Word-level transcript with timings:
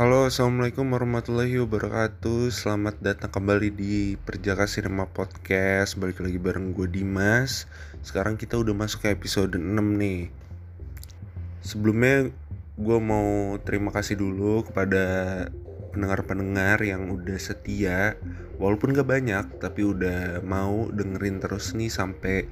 Halo, 0.00 0.32
assalamualaikum 0.32 0.96
warahmatullahi 0.96 1.60
wabarakatuh. 1.60 2.48
Selamat 2.48 2.96
datang 3.04 3.36
kembali 3.36 3.68
di 3.68 4.16
Perjaka 4.16 4.64
Cinema 4.64 5.04
Podcast. 5.04 6.00
Balik 6.00 6.24
lagi 6.24 6.40
bareng 6.40 6.72
gue 6.72 6.88
Dimas. 6.88 7.68
Sekarang 8.00 8.40
kita 8.40 8.56
udah 8.56 8.72
masuk 8.72 9.04
ke 9.04 9.12
episode 9.12 9.60
6 9.60 9.60
nih. 9.76 10.32
Sebelumnya 11.60 12.32
gue 12.80 12.98
mau 13.04 13.60
terima 13.60 13.92
kasih 13.92 14.16
dulu 14.16 14.64
kepada 14.64 15.04
pendengar-pendengar 15.92 16.80
yang 16.80 17.12
udah 17.12 17.36
setia. 17.36 18.16
Walaupun 18.56 18.96
gak 18.96 19.04
banyak, 19.04 19.60
tapi 19.60 19.84
udah 19.84 20.40
mau 20.40 20.88
dengerin 20.88 21.44
terus 21.44 21.76
nih 21.76 21.92
sampai 21.92 22.48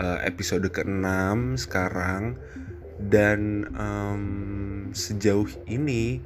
uh, 0.00 0.24
episode 0.24 0.64
ke-6 0.72 1.04
sekarang 1.68 2.40
dan 2.98 3.70
um, 3.78 4.24
sejauh 4.90 5.46
ini 5.70 6.18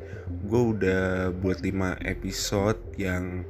gue 0.49 0.63
udah 0.77 1.31
buat 1.37 1.61
5 1.61 2.01
episode 2.09 2.81
yang 2.97 3.45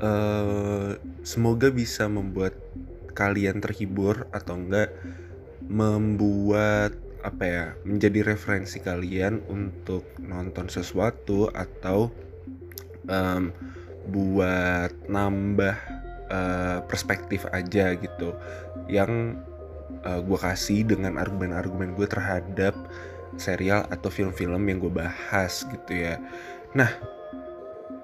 uh, 0.00 0.96
semoga 1.20 1.68
bisa 1.68 2.08
membuat 2.08 2.56
kalian 3.12 3.60
terhibur 3.60 4.24
atau 4.32 4.56
enggak 4.56 4.88
membuat 5.68 6.96
apa 7.22 7.44
ya 7.46 7.64
menjadi 7.86 8.34
referensi 8.34 8.82
kalian 8.82 9.46
untuk 9.46 10.02
nonton 10.18 10.66
sesuatu 10.66 11.52
atau 11.54 12.10
um, 13.06 13.54
buat 14.10 14.90
nambah 15.06 15.76
uh, 16.26 16.78
perspektif 16.90 17.46
aja 17.54 17.94
gitu. 17.94 18.34
Yang 18.90 19.38
uh, 20.06 20.20
gue 20.22 20.38
kasih 20.38 20.86
dengan 20.86 21.18
argumen-argumen 21.18 21.94
gue 21.94 22.06
terhadap 22.06 22.74
serial 23.40 23.88
atau 23.88 24.12
film-film 24.12 24.62
yang 24.68 24.78
gue 24.82 24.92
bahas 24.92 25.64
gitu 25.68 25.92
ya. 25.92 26.20
Nah, 26.76 26.90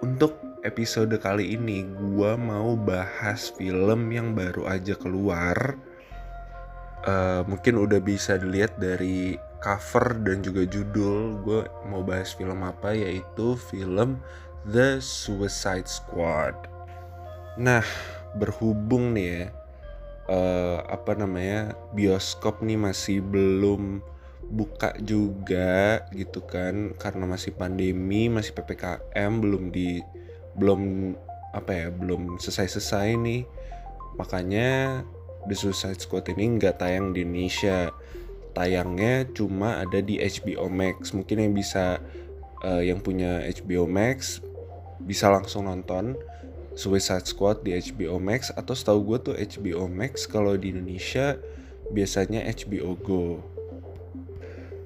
untuk 0.00 0.38
episode 0.64 1.12
kali 1.20 1.54
ini 1.54 1.84
gue 1.84 2.32
mau 2.38 2.74
bahas 2.74 3.52
film 3.54 4.08
yang 4.10 4.32
baru 4.32 4.69
aja 4.70 4.94
keluar. 4.96 5.76
Uh, 7.06 7.46
mungkin 7.46 7.78
udah 7.78 8.02
bisa 8.02 8.36
dilihat 8.36 8.74
dari 8.76 9.38
cover 9.62 10.19
dan 10.26 10.42
juga 10.42 10.66
judul 10.66 11.41
gue 11.46 11.62
mau 11.86 12.02
bahas 12.02 12.34
film 12.34 12.62
apa 12.66 12.91
yaitu 12.94 13.54
film 13.70 14.19
The 14.66 14.98
Suicide 14.98 15.86
Squad. 15.86 16.54
Nah, 17.58 17.86
berhubung 18.36 19.14
nih 19.14 19.26
ya 19.26 19.44
uh, 20.28 20.84
apa 20.86 21.16
namanya 21.18 21.74
bioskop 21.96 22.60
nih 22.62 22.78
masih 22.78 23.24
belum 23.24 24.04
buka 24.48 24.96
juga 25.04 26.08
gitu 26.16 26.40
kan 26.40 26.96
karena 26.96 27.28
masih 27.28 27.52
pandemi 27.52 28.32
masih 28.32 28.56
ppkm 28.56 29.44
belum 29.44 29.68
di 29.68 30.00
belum 30.56 31.12
apa 31.52 31.70
ya 31.72 31.88
belum 31.88 32.36
selesai-selesai 32.40 33.16
nih. 33.18 33.42
Makanya 34.20 35.02
The 35.48 35.56
Suicide 35.56 36.00
Squad 36.02 36.28
ini 36.34 36.58
nggak 36.58 36.82
tayang 36.82 37.14
di 37.16 37.24
Indonesia. 37.24 37.88
Tayangnya 38.52 39.30
cuma 39.32 39.80
ada 39.80 40.02
di 40.02 40.18
HBO 40.18 40.66
Max. 40.68 41.14
Mungkin 41.14 41.38
yang 41.38 41.54
bisa 41.54 42.02
uh, 42.66 42.82
yang 42.82 43.00
punya 43.00 43.44
HBO 43.46 43.86
Max 43.86 44.42
bisa 44.98 45.30
langsung 45.30 45.70
nonton 45.70 46.18
Suicide 46.78 47.26
Squad 47.26 47.66
di 47.66 47.74
HBO 47.74 48.22
Max 48.22 48.54
atau 48.54 48.70
setahu 48.70 49.02
gue 49.02 49.18
tuh 49.18 49.34
HBO 49.34 49.90
Max 49.90 50.30
kalau 50.30 50.54
di 50.54 50.70
Indonesia 50.70 51.34
biasanya 51.90 52.46
HBO 52.46 52.94
Go. 53.02 53.42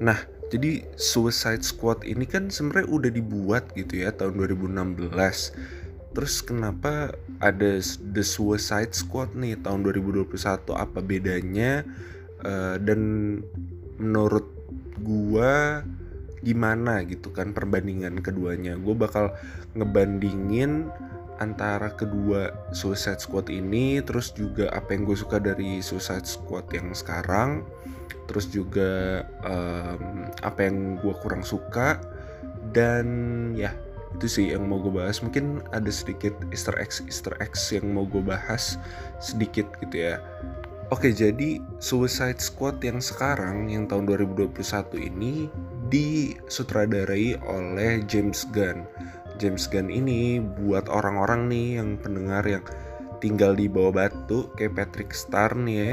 Nah, 0.01 0.17
jadi 0.49 0.89
Suicide 0.97 1.61
Squad 1.61 2.09
ini 2.09 2.25
kan 2.25 2.49
sebenarnya 2.49 2.89
udah 2.89 3.11
dibuat 3.13 3.77
gitu 3.77 4.09
ya 4.09 4.11
tahun 4.17 4.41
2016. 4.41 6.17
Terus 6.17 6.35
kenapa 6.41 7.13
ada 7.45 7.71
The 8.01 8.25
Suicide 8.25 8.97
Squad 8.97 9.37
nih 9.37 9.61
tahun 9.61 9.85
2021 9.85 10.33
apa 10.73 10.99
bedanya 11.05 11.85
uh, 12.41 12.81
dan 12.81 13.01
menurut 14.01 14.49
gua 15.05 15.85
gimana 16.43 17.07
gitu 17.07 17.31
kan 17.31 17.55
perbandingan 17.55 18.19
keduanya. 18.21 18.75
Gue 18.75 18.99
bakal 18.99 19.31
ngebandingin 19.79 20.91
antara 21.43 21.91
kedua 21.93 22.55
Suicide 22.71 23.19
Squad 23.19 23.51
ini 23.51 23.99
terus 24.01 24.31
juga 24.31 24.71
apa 24.71 24.95
yang 24.95 25.05
gue 25.05 25.19
suka 25.19 25.43
dari 25.43 25.83
Suicide 25.83 26.25
Squad 26.25 26.71
yang 26.71 26.95
sekarang 26.95 27.67
terus 28.31 28.47
juga 28.49 29.23
um, 29.43 30.31
apa 30.47 30.71
yang 30.71 30.97
gue 31.03 31.15
kurang 31.21 31.43
suka 31.43 31.99
dan 32.71 33.07
ya 33.59 33.75
itu 34.17 34.29
sih 34.29 34.47
yang 34.53 34.69
mau 34.69 34.79
gue 34.81 34.93
bahas. 34.93 35.25
Mungkin 35.25 35.65
ada 35.73 35.89
sedikit 35.89 36.37
Easter 36.53 36.77
eggs 36.77 37.01
Easter 37.09 37.33
eggs 37.41 37.73
yang 37.73 37.93
mau 37.97 38.05
gue 38.05 38.21
bahas 38.21 38.77
sedikit 39.19 39.67
gitu 39.81 40.13
ya. 40.13 40.21
Oke 40.93 41.09
jadi 41.09 41.57
Suicide 41.81 42.37
Squad 42.37 42.85
yang 42.85 43.01
sekarang 43.01 43.73
yang 43.73 43.89
tahun 43.89 44.05
2021 44.13 44.53
ini 45.01 45.49
disutradarai 45.89 47.41
oleh 47.49 48.05
James 48.05 48.45
Gunn 48.53 48.85
James 49.43 49.67
Gunn 49.67 49.91
ini 49.91 50.39
buat 50.39 50.87
orang-orang 50.87 51.51
nih 51.51 51.83
yang 51.83 51.99
pendengar 51.99 52.47
yang 52.47 52.63
tinggal 53.19 53.59
di 53.59 53.67
bawah 53.67 53.91
batu 53.91 54.47
kayak 54.55 54.79
Patrick 54.79 55.11
Star 55.11 55.59
nih 55.59 55.77
ya. 55.83 55.93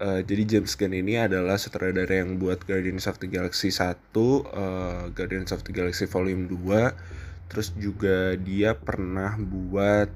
Uh, 0.00 0.20
jadi 0.22 0.56
James 0.56 0.78
Gunn 0.78 0.94
ini 0.94 1.18
adalah 1.18 1.58
sutradara 1.58 2.22
yang 2.22 2.38
buat 2.38 2.62
Guardians 2.64 3.10
of 3.10 3.18
the 3.18 3.26
Galaxy 3.28 3.68
1, 3.74 3.82
uh, 3.82 3.90
eh, 3.90 5.02
Guardians 5.12 5.50
of 5.50 5.66
the 5.66 5.74
Galaxy 5.74 6.08
Volume 6.08 6.48
2, 6.48 7.52
terus 7.52 7.74
juga 7.76 8.32
dia 8.38 8.78
pernah 8.78 9.36
buat 9.36 10.08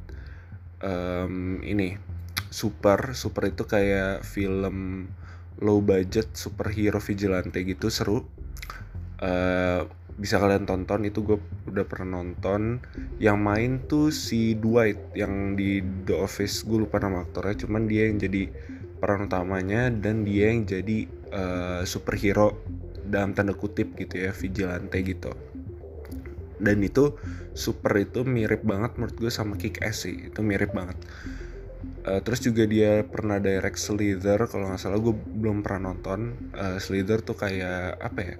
um, 0.80 1.60
ini 1.60 2.00
Super, 2.48 3.18
Super 3.18 3.50
itu 3.50 3.66
kayak 3.66 4.22
film 4.22 5.10
low 5.58 5.82
budget 5.82 6.32
superhero 6.38 7.02
vigilante 7.02 7.60
gitu 7.66 7.90
seru. 7.90 8.24
Uh, 9.20 9.84
bisa 10.14 10.38
kalian 10.38 10.62
tonton 10.62 11.02
itu 11.02 11.26
gue 11.26 11.38
udah 11.66 11.84
pernah 11.86 12.22
nonton. 12.22 12.78
Yang 13.18 13.38
main 13.38 13.72
tuh 13.90 14.14
si 14.14 14.54
Dwight 14.54 15.14
yang 15.18 15.58
di 15.58 15.82
The 15.82 16.14
Office. 16.22 16.62
Gue 16.62 16.86
lupa 16.86 17.02
nama 17.02 17.26
aktornya 17.26 17.66
cuman 17.66 17.90
dia 17.90 18.06
yang 18.06 18.22
jadi 18.22 18.48
peran 19.02 19.26
utamanya 19.28 19.90
dan 19.90 20.22
dia 20.22 20.54
yang 20.54 20.64
jadi 20.64 21.04
uh, 21.34 21.82
superhero 21.84 22.56
dalam 23.04 23.36
tanda 23.36 23.52
kutip 23.52 23.92
gitu 23.98 24.22
ya 24.22 24.30
vigilante 24.32 24.96
gitu. 25.02 25.34
Dan 26.56 26.80
itu 26.80 27.18
super 27.52 27.92
itu 27.98 28.22
mirip 28.22 28.62
banget 28.64 28.96
menurut 28.96 29.16
gue 29.18 29.30
sama 29.30 29.58
Kick 29.58 29.82
Ass 29.82 30.06
sih 30.06 30.30
itu 30.30 30.40
mirip 30.40 30.72
banget. 30.72 30.96
Uh, 32.04 32.20
terus 32.24 32.40
juga 32.40 32.64
dia 32.64 33.04
pernah 33.04 33.36
direct 33.42 33.76
Slither 33.76 34.48
kalau 34.48 34.72
nggak 34.72 34.80
salah 34.80 35.00
gue 35.02 35.12
belum 35.12 35.60
pernah 35.60 35.92
nonton. 35.92 36.38
Uh, 36.54 36.78
Slither 36.80 37.20
tuh 37.20 37.36
kayak 37.36 37.98
apa 37.98 38.20
ya 38.22 38.34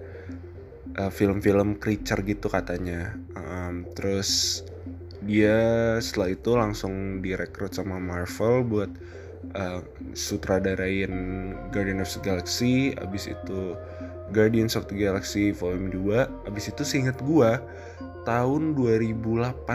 eh, 0.98 1.12
film-film 1.12 1.78
creature 1.78 2.22
gitu 2.22 2.46
katanya. 2.50 3.14
Um, 3.34 3.86
terus 3.94 4.62
dia 5.24 5.56
setelah 6.04 6.36
itu 6.36 6.50
langsung 6.52 7.24
direkrut 7.24 7.72
sama 7.72 7.96
Marvel 7.96 8.60
buat 8.68 8.90
uh, 9.56 9.80
sutradarain 10.12 11.12
Guardians 11.72 12.12
of 12.12 12.20
the 12.20 12.22
Galaxy 12.28 12.92
abis 13.00 13.32
itu 13.32 13.72
Guardians 14.36 14.76
of 14.76 14.84
the 14.88 14.96
Galaxy 14.96 15.52
Volume 15.52 15.88
2 15.92 16.48
abis 16.48 16.72
itu 16.72 16.82
seinget 16.84 17.16
gua 17.24 17.60
tahun 18.24 18.72
2018 18.76 19.68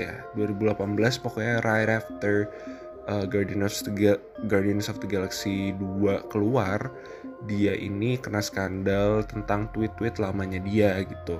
ya. 0.00 0.12
2018 0.32 1.24
pokoknya 1.24 1.60
right 1.64 1.92
after 1.92 2.48
uh, 3.08 3.24
Guardians 3.26 3.82
of 3.82 3.94
the 3.94 4.18
Guardians 4.46 4.86
of 4.90 4.98
the 5.02 5.08
Galaxy 5.08 5.72
2 5.74 6.30
keluar 6.30 6.90
dia 7.46 7.78
ini 7.78 8.18
kena 8.18 8.42
skandal 8.42 9.22
tentang 9.26 9.70
tweet-tweet 9.70 10.18
lamanya 10.18 10.58
dia 10.62 10.98
gitu. 11.06 11.38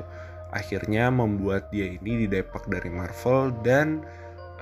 Akhirnya 0.54 1.10
membuat 1.10 1.68
dia 1.74 1.90
ini 1.90 2.26
didepak 2.26 2.70
dari 2.70 2.88
Marvel 2.88 3.50
dan 3.66 4.06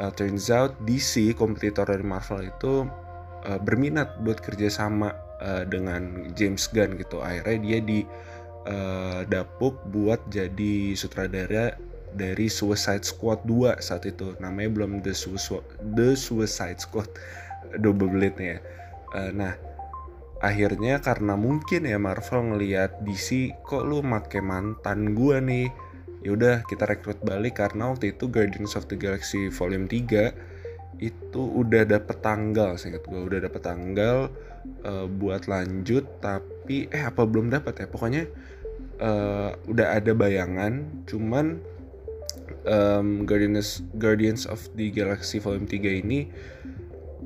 uh, 0.01 0.11
turns 0.11 0.49
out 0.49 0.73
DC 0.89 1.37
kompetitor 1.37 1.85
dari 1.85 2.03
Marvel 2.03 2.49
itu 2.49 2.89
uh, 3.45 3.61
berminat 3.61 4.17
buat 4.25 4.41
kerjasama 4.41 5.13
uh, 5.45 5.63
dengan 5.69 6.33
James 6.33 6.67
Gunn 6.73 6.97
gitu. 6.97 7.21
Akhirnya 7.21 7.59
dia 7.61 7.79
di 7.85 8.01
uh, 8.67 9.23
dapuk 9.29 9.77
buat 9.93 10.21
jadi 10.33 10.97
sutradara 10.97 11.77
dari 12.15 12.47
Suicide 12.47 13.03
Squad 13.03 13.43
2 13.45 13.83
saat 13.83 14.07
itu. 14.07 14.39
Namanya 14.39 14.71
belum 14.71 15.03
The, 15.03 15.13
Suicide, 15.13 15.67
The 15.83 16.15
Suicide 16.15 16.81
Squad 16.81 17.11
double 17.85 18.11
blade 18.11 18.39
ya. 18.39 18.59
Uh, 19.15 19.31
nah, 19.31 19.55
akhirnya 20.43 21.03
karena 21.03 21.35
mungkin 21.35 21.87
ya 21.87 21.99
Marvel 22.01 22.55
ngelihat 22.55 23.03
DC 23.03 23.55
kok 23.63 23.87
lu 23.87 24.03
make 24.03 24.39
mantan 24.43 25.15
gua 25.15 25.39
nih 25.39 25.71
yaudah 26.25 26.65
kita 26.65 26.89
rekrut 26.89 27.21
balik 27.21 27.61
karena 27.61 27.93
waktu 27.93 28.17
itu 28.17 28.33
Guardians 28.33 28.75
of 28.81 28.89
the 28.89 28.97
Galaxy 28.97 29.53
Volume 29.53 29.85
3 29.85 30.33
itu 31.05 31.43
udah 31.43 31.85
dapet 31.85 32.17
tanggal 32.25 32.81
seingat 32.81 33.05
gue 33.05 33.21
udah 33.21 33.45
dapet 33.45 33.61
tanggal 33.61 34.33
uh, 34.89 35.07
buat 35.07 35.45
lanjut 35.45 36.07
tapi 36.25 36.89
eh 36.89 37.05
apa 37.05 37.29
belum 37.29 37.53
dapat 37.53 37.85
ya 37.85 37.87
pokoknya 37.93 38.25
uh, 39.05 39.53
udah 39.69 40.01
ada 40.01 40.17
bayangan 40.17 41.05
cuman 41.05 41.61
um, 42.69 43.29
Guardians 43.29 43.85
Guardians 43.97 44.49
of 44.49 44.61
the 44.77 44.91
Galaxy 44.91 45.39
Volume 45.41 45.69
3 45.69 46.03
ini 46.05 46.29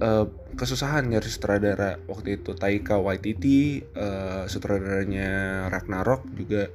uh, 0.02 0.26
kesusahan 0.54 1.06
nyari 1.10 1.28
sutradara. 1.30 1.98
Waktu 2.06 2.42
itu 2.42 2.54
Taika 2.54 2.98
Waititi 2.98 3.82
uh, 3.94 4.46
sutradaranya 4.50 5.66
Ragnarok 5.70 6.26
juga 6.34 6.70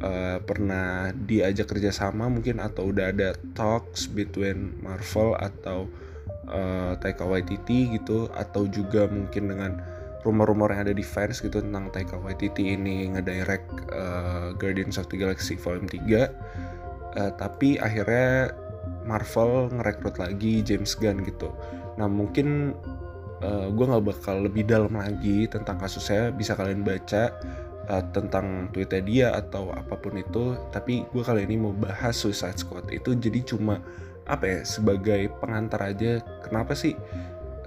uh, 0.00 0.38
pernah 0.44 1.12
diajak 1.12 1.72
kerjasama 1.76 2.28
mungkin 2.28 2.60
atau 2.60 2.92
udah 2.92 3.12
ada 3.12 3.36
talks 3.52 4.08
between 4.08 4.80
Marvel 4.80 5.36
atau 5.36 5.88
uh, 6.48 6.96
Taika 7.00 7.24
Waititi 7.28 7.92
gitu. 7.96 8.28
Atau 8.32 8.68
juga 8.68 9.08
mungkin 9.08 9.52
dengan 9.52 9.72
rumor-rumor 10.20 10.68
yang 10.68 10.84
ada 10.84 10.92
di 10.92 11.04
fans 11.04 11.40
gitu 11.40 11.64
tentang 11.64 11.88
Taika 11.92 12.20
Waititi 12.20 12.76
ini 12.76 13.08
ngedirect 13.08 13.88
uh, 13.88 14.52
Guardians 14.60 15.00
of 15.00 15.08
the 15.08 15.16
Galaxy 15.16 15.56
Volume 15.56 15.88
3 15.88 16.60
uh, 17.16 17.32
tapi 17.34 17.80
akhirnya 17.80 18.54
Marvel 19.04 19.72
ngerekrut 19.74 20.20
lagi 20.20 20.60
James 20.62 20.94
Gunn 20.94 21.24
gitu. 21.24 21.50
Nah 21.96 22.06
mungkin 22.06 22.76
uh, 23.42 23.68
gue 23.72 23.84
nggak 23.84 24.04
bakal 24.06 24.44
lebih 24.44 24.68
dalam 24.68 24.94
lagi 24.94 25.48
tentang 25.48 25.80
kasusnya. 25.80 26.30
Bisa 26.30 26.54
kalian 26.54 26.84
baca 26.84 27.32
uh, 27.88 28.04
tentang 28.14 28.70
tweetnya 28.70 29.02
dia 29.02 29.28
atau 29.34 29.72
apa 29.72 29.96
pun 29.98 30.16
itu. 30.20 30.56
Tapi 30.70 31.08
gue 31.10 31.22
kali 31.24 31.48
ini 31.48 31.56
mau 31.58 31.74
bahas 31.74 32.16
Suicide 32.16 32.60
Squad 32.60 32.88
itu 32.92 33.16
jadi 33.16 33.40
cuma 33.42 33.80
apa 34.28 34.46
ya 34.46 34.60
sebagai 34.62 35.32
pengantar 35.42 35.90
aja. 35.90 36.22
Kenapa 36.44 36.76
sih 36.76 36.94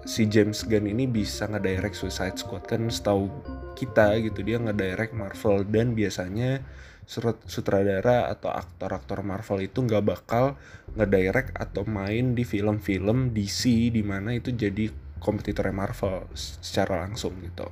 si 0.04 0.28
James 0.28 0.64
Gunn 0.64 0.88
ini 0.88 1.10
bisa 1.10 1.50
ngedirect 1.50 1.98
Suicide 1.98 2.40
Squad? 2.40 2.70
Kan 2.70 2.88
setahu 2.88 3.28
kita 3.74 4.22
gitu 4.22 4.46
dia 4.46 4.62
ngedirect 4.62 5.18
Marvel 5.18 5.66
dan 5.66 5.98
biasanya 5.98 6.62
sutradara 7.06 8.32
atau 8.32 8.50
aktor-aktor 8.50 9.22
Marvel 9.22 9.68
itu 9.68 9.84
nggak 9.84 10.04
bakal 10.04 10.56
ngedirect 10.96 11.52
atau 11.56 11.84
main 11.84 12.32
di 12.34 12.48
film-film 12.48 13.36
DC 13.36 13.92
di 13.92 14.02
mana 14.02 14.36
itu 14.36 14.56
jadi 14.56 14.90
kompetitor 15.20 15.68
Marvel 15.72 16.28
secara 16.36 17.04
langsung 17.08 17.36
gitu. 17.44 17.68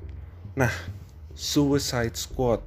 Nah, 0.56 0.72
Suicide 1.32 2.16
Squad 2.16 2.64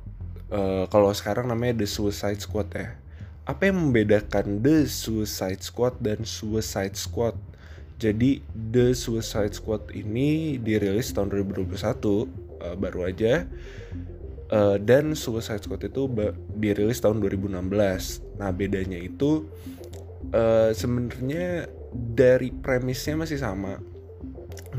uh, 0.52 0.88
kalau 0.88 1.12
sekarang 1.12 1.48
namanya 1.48 1.84
The 1.84 1.88
Suicide 1.88 2.40
Squad 2.40 2.68
ya 2.72 3.04
apa 3.44 3.68
yang 3.68 3.76
membedakan 3.76 4.64
The 4.64 4.88
Suicide 4.88 5.60
Squad 5.60 6.00
dan 6.00 6.24
Suicide 6.24 6.96
Squad? 6.96 7.36
Jadi 8.00 8.40
The 8.56 8.96
Suicide 8.96 9.52
Squad 9.52 9.92
ini 9.92 10.56
dirilis 10.56 11.12
tahun 11.12 11.28
2021 11.28 11.76
uh, 11.76 12.24
eh, 12.24 12.76
baru 12.80 13.00
aja 13.04 13.44
uh, 14.54 14.76
dan 14.78 15.18
Suicide 15.18 15.66
Squad 15.66 15.82
itu 15.82 16.06
dirilis 16.54 17.02
tahun 17.02 17.18
2016. 17.18 18.38
Nah 18.38 18.50
bedanya 18.54 18.98
itu 19.02 19.50
uh, 20.30 20.70
sebenarnya 20.70 21.66
dari 21.94 22.54
premisnya 22.54 23.18
masih 23.18 23.42
sama, 23.42 23.82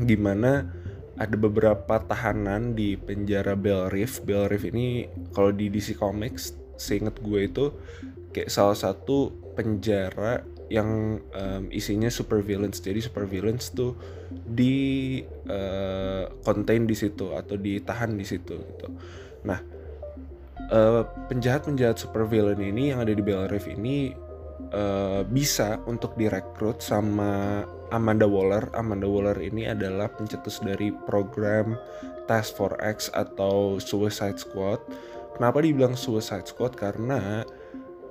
gimana 0.00 0.72
ada 1.16 1.36
beberapa 1.36 1.96
tahanan 2.00 2.76
di 2.76 2.96
penjara 2.96 3.56
Bell 3.56 3.92
Reef. 3.92 4.24
Bell 4.24 4.48
Reef 4.48 4.64
ini 4.68 5.08
kalau 5.32 5.52
di 5.52 5.68
DC 5.72 5.96
Comics, 5.96 6.56
seinget 6.76 7.16
gue 7.20 7.48
itu 7.48 7.72
kayak 8.36 8.52
salah 8.52 8.76
satu 8.76 9.32
penjara 9.56 10.44
yang 10.66 11.22
um, 11.32 11.70
isinya 11.70 12.10
super 12.10 12.42
villains 12.42 12.82
jadi 12.82 12.98
super 12.98 13.22
villains 13.22 13.70
tuh 13.70 13.94
di 14.28 15.22
uh, 15.46 16.26
contain 16.42 16.84
di 16.84 16.92
situ 16.98 17.30
atau 17.32 17.54
ditahan 17.54 18.12
di 18.18 18.26
situ 18.26 18.58
gitu 18.58 18.88
nah 19.46 19.62
uh, 20.74 21.06
penjahat 21.30 21.64
penjahat 21.64 21.96
super 21.96 22.26
villain 22.26 22.58
ini 22.58 22.90
yang 22.90 23.00
ada 23.00 23.14
di 23.14 23.22
Bell 23.22 23.46
Reef 23.46 23.70
ini 23.70 24.12
uh, 24.74 25.22
bisa 25.26 25.78
untuk 25.86 26.18
direkrut 26.18 26.82
sama 26.82 27.62
Amanda 27.94 28.26
Waller. 28.26 28.66
Amanda 28.74 29.06
Waller 29.06 29.38
ini 29.38 29.70
adalah 29.70 30.10
pencetus 30.10 30.58
dari 30.62 30.90
program 31.06 31.78
Task 32.26 32.58
Force 32.58 32.78
X 32.82 32.98
atau 33.14 33.78
Suicide 33.78 34.38
Squad. 34.40 34.82
Kenapa 35.38 35.62
dibilang 35.62 35.94
Suicide 35.94 36.48
Squad? 36.48 36.74
Karena 36.74 37.46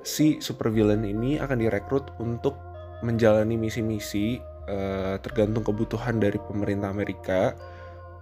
si 0.06 0.40
supervillain 0.40 1.04
ini 1.04 1.42
akan 1.42 1.58
direkrut 1.60 2.14
untuk 2.22 2.56
menjalani 3.04 3.60
misi-misi 3.60 4.40
uh, 4.70 5.20
tergantung 5.20 5.66
kebutuhan 5.66 6.22
dari 6.22 6.40
pemerintah 6.40 6.90
Amerika 6.94 7.42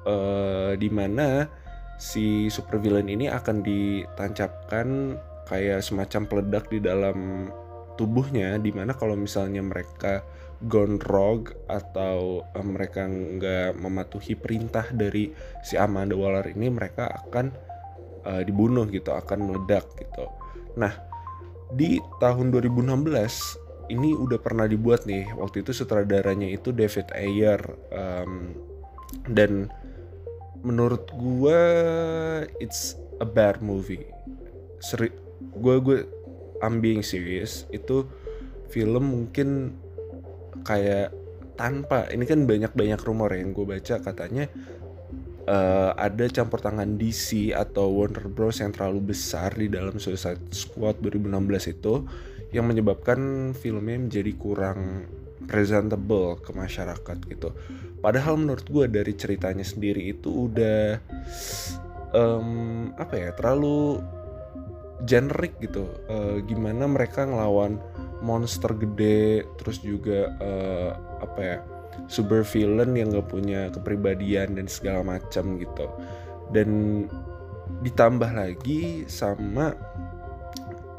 uh, 0.08 0.74
di 0.74 0.90
mana 0.90 1.46
si 1.98 2.50
supervillain 2.50 3.08
ini 3.08 3.30
akan 3.30 3.62
ditancapkan 3.62 5.18
kayak 5.48 5.84
semacam 5.84 6.22
peledak 6.28 6.66
di 6.72 6.80
dalam 6.80 7.50
tubuhnya 7.94 8.58
di 8.58 8.74
mana 8.74 8.98
kalau 8.98 9.14
misalnya 9.14 9.62
mereka 9.62 10.26
gone 10.66 10.98
rogue 11.04 11.54
atau 11.68 12.42
uh, 12.42 12.66
mereka 12.66 13.06
nggak 13.06 13.78
mematuhi 13.78 14.34
perintah 14.40 14.88
dari 14.90 15.30
si 15.62 15.76
Amanda 15.76 16.16
Waller 16.16 16.48
ini 16.56 16.72
mereka 16.72 17.12
akan 17.12 17.52
uh, 18.24 18.42
dibunuh 18.42 18.88
gitu 18.90 19.12
akan 19.12 19.52
meledak 19.52 19.86
gitu. 20.00 20.26
Nah 20.80 20.96
di 21.74 22.00
tahun 22.22 22.54
2016 22.54 23.92
ini 23.92 24.16
udah 24.16 24.40
pernah 24.40 24.64
dibuat 24.70 25.04
nih 25.04 25.36
waktu 25.36 25.66
itu 25.66 25.76
sutradaranya 25.76 26.48
itu 26.48 26.72
David 26.72 27.12
Ayer 27.12 27.60
um, 27.92 28.56
dan 29.28 29.68
menurut 30.64 31.12
gue 31.12 31.62
it's 32.58 32.96
a 33.20 33.28
bad 33.28 33.60
movie 33.60 34.08
seri 34.80 35.12
gue 35.40 35.76
gue 35.84 36.00
I'm 36.64 36.80
being 36.80 37.04
serious 37.04 37.68
itu 37.70 38.08
film 38.72 39.12
mungkin 39.12 39.76
kayak 40.64 41.12
tanpa 41.60 42.10
ini 42.10 42.26
kan 42.26 42.48
banyak 42.50 42.74
banyak 42.74 43.00
rumor 43.04 43.36
yang 43.36 43.54
gue 43.54 43.68
baca 43.68 44.02
katanya 44.02 44.50
uh, 45.46 45.92
ada 45.94 46.26
campur 46.32 46.64
tangan 46.64 46.96
DC 46.98 47.54
atau 47.54 47.92
Warner 47.94 48.32
Bros 48.32 48.64
yang 48.64 48.72
terlalu 48.72 49.14
besar 49.14 49.54
di 49.54 49.70
dalam 49.70 50.00
Suicide 50.00 50.50
Squad 50.56 51.04
2016 51.04 51.76
itu 51.76 51.94
yang 52.54 52.70
menyebabkan 52.70 53.52
filmnya 53.58 53.98
menjadi 53.98 54.32
kurang 54.38 55.10
presentable 55.50 56.40
ke 56.40 56.54
masyarakat 56.56 57.18
gitu. 57.28 57.50
Padahal 58.04 58.36
menurut 58.36 58.68
gue 58.68 58.86
dari 58.92 59.16
ceritanya 59.16 59.64
sendiri 59.64 60.12
itu 60.12 60.52
udah 60.52 61.00
um, 62.12 62.92
apa 63.00 63.16
ya 63.16 63.30
terlalu 63.32 64.04
generik 65.08 65.56
gitu. 65.64 65.88
Uh, 66.12 66.44
gimana 66.44 66.84
mereka 66.84 67.24
ngelawan 67.24 67.80
monster 68.20 68.76
gede, 68.76 69.48
terus 69.56 69.80
juga 69.80 70.36
uh, 70.44 70.92
apa 71.24 71.40
ya 71.40 71.58
super 72.12 72.44
villain 72.44 72.92
yang 72.98 73.14
gak 73.14 73.30
punya 73.30 73.70
kepribadian 73.72 74.58
dan 74.58 74.68
segala 74.68 75.06
macam 75.06 75.62
gitu 75.62 75.88
dan 76.52 76.70
ditambah 77.84 78.32
lagi 78.34 79.08
sama 79.08 79.74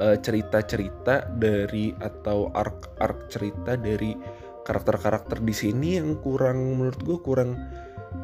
uh, 0.01 0.17
cerita-cerita 0.19 1.29
dari 1.35 1.93
atau 1.97 2.51
arc-arc 2.51 3.31
cerita 3.31 3.77
dari 3.79 4.15
karakter-karakter 4.65 5.39
di 5.45 5.53
sini 5.53 6.01
yang 6.01 6.17
kurang 6.19 6.57
menurut 6.81 6.99
gue 7.05 7.17
kurang 7.21 7.55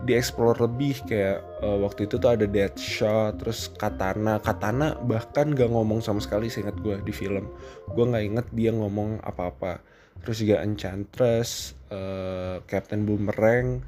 dieksplor 0.03 0.57
lebih. 0.57 0.97
Kayak 1.05 1.45
uh, 1.61 1.77
waktu 1.85 2.09
itu 2.09 2.17
tuh 2.17 2.33
ada 2.33 2.45
Deadshot 2.49 3.37
terus 3.37 3.69
Katana. 3.77 4.41
Katana 4.41 4.97
bahkan 5.05 5.53
gak 5.53 5.69
ngomong 5.69 6.01
sama 6.01 6.19
sekali 6.19 6.49
seingat 6.49 6.75
gue 6.81 6.97
di 7.05 7.13
film. 7.13 7.47
Gue 7.93 8.05
nggak 8.09 8.23
inget 8.25 8.47
dia 8.51 8.71
ngomong 8.73 9.21
apa-apa. 9.21 9.79
Terus 10.25 10.41
juga 10.41 10.65
Enchantress 10.65 11.77
uh, 11.93 12.61
Captain 12.65 13.05
Boomerang. 13.05 13.85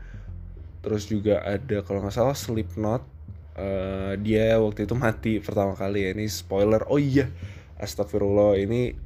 Terus 0.84 1.08
juga 1.10 1.42
ada 1.42 1.82
kalau 1.82 2.06
nggak 2.06 2.16
salah 2.16 2.38
Slipknot. 2.38 3.02
Uh, 3.54 4.18
dia 4.18 4.58
waktu 4.58 4.90
itu 4.90 4.98
mati 4.98 5.34
pertama 5.38 5.78
kali 5.78 6.06
ya. 6.06 6.10
Ini 6.14 6.26
spoiler. 6.30 6.86
Oh 6.90 7.02
iya 7.02 7.30
astagfirullah. 7.82 8.58
Ini 8.62 9.03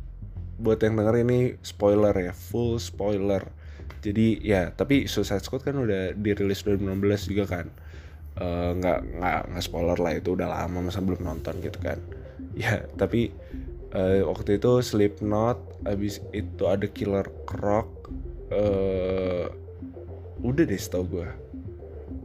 buat 0.57 0.81
yang 0.81 0.97
denger 0.97 1.15
ini 1.21 1.39
spoiler 1.61 2.13
ya 2.17 2.33
full 2.33 2.81
spoiler. 2.81 3.45
Jadi 4.01 4.41
ya 4.41 4.73
tapi 4.73 5.05
Suicide 5.09 5.41
Squad 5.45 5.65
kan 5.65 5.77
udah 5.77 6.13
dirilis 6.17 6.65
2016 6.65 7.29
juga 7.29 7.45
kan. 7.45 7.67
Eh, 8.37 8.71
nggak 8.77 8.99
uh, 9.01 9.09
nggak 9.17 9.41
nggak 9.53 9.63
spoiler 9.65 9.97
lah 9.97 10.13
itu 10.13 10.37
udah 10.37 10.49
lama 10.49 10.89
masa 10.89 11.01
belum 11.01 11.21
nonton 11.21 11.61
gitu 11.61 11.79
kan. 11.81 12.01
Ya 12.57 12.89
tapi 12.97 13.29
uh, 13.93 14.25
waktu 14.25 14.57
itu 14.57 14.81
Slipknot 14.81 15.61
abis 15.85 16.25
itu 16.33 16.65
ada 16.65 16.89
Killer 16.89 17.29
Croc 17.45 18.09
uh, 18.49 19.45
udah 20.41 20.65
deh 20.65 20.81
setau 20.81 21.05
gue 21.05 21.29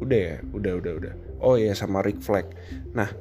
udah 0.01 0.19
ya 0.19 0.37
udah 0.57 0.73
udah 0.81 0.93
udah. 0.99 1.15
Oh 1.39 1.61
ya 1.61 1.77
sama 1.77 2.01
Rick 2.01 2.25
Flag. 2.25 2.49
Nah 2.97 3.13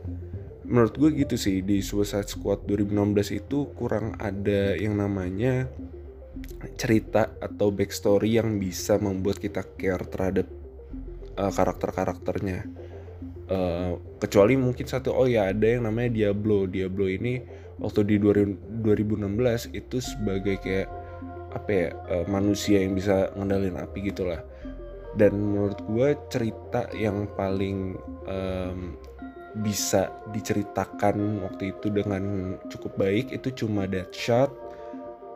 menurut 0.71 0.95
gue 0.95 1.11
gitu 1.27 1.35
sih 1.35 1.59
di 1.59 1.83
Suicide 1.83 2.31
Squad 2.31 2.63
2016 2.63 3.43
itu 3.43 3.67
kurang 3.75 4.15
ada 4.15 4.71
yang 4.79 4.95
namanya 4.95 5.67
cerita 6.79 7.35
atau 7.43 7.75
backstory 7.75 8.39
yang 8.39 8.55
bisa 8.55 8.95
membuat 8.95 9.43
kita 9.43 9.67
care 9.75 10.07
terhadap 10.07 10.47
uh, 11.35 11.51
karakter-karakternya. 11.51 12.63
Uh, 13.51 13.99
kecuali 14.15 14.55
mungkin 14.55 14.87
satu 14.87 15.11
oh 15.11 15.27
ya 15.27 15.51
ada 15.51 15.67
yang 15.67 15.83
namanya 15.83 16.15
Diablo. 16.15 16.63
Diablo 16.71 17.11
ini 17.11 17.43
waktu 17.83 18.07
di 18.07 18.15
2016 18.15 19.75
itu 19.75 19.97
sebagai 19.99 20.55
kayak 20.63 20.87
apa 21.51 21.69
ya 21.69 21.87
uh, 22.07 22.25
manusia 22.31 22.79
yang 22.79 22.95
bisa 22.95 23.27
ngendalin 23.35 23.75
api 23.75 24.07
gitulah. 24.07 24.39
Dan 25.19 25.35
menurut 25.35 25.83
gue 25.83 26.15
cerita 26.31 26.87
yang 26.95 27.27
paling 27.35 27.99
um, 28.23 28.95
bisa 29.60 30.08
diceritakan 30.31 31.43
waktu 31.43 31.75
itu 31.75 31.91
dengan 31.91 32.55
cukup 32.72 32.96
baik 32.96 33.36
itu 33.36 33.51
cuma 33.65 33.84
Deadshot 33.84 34.48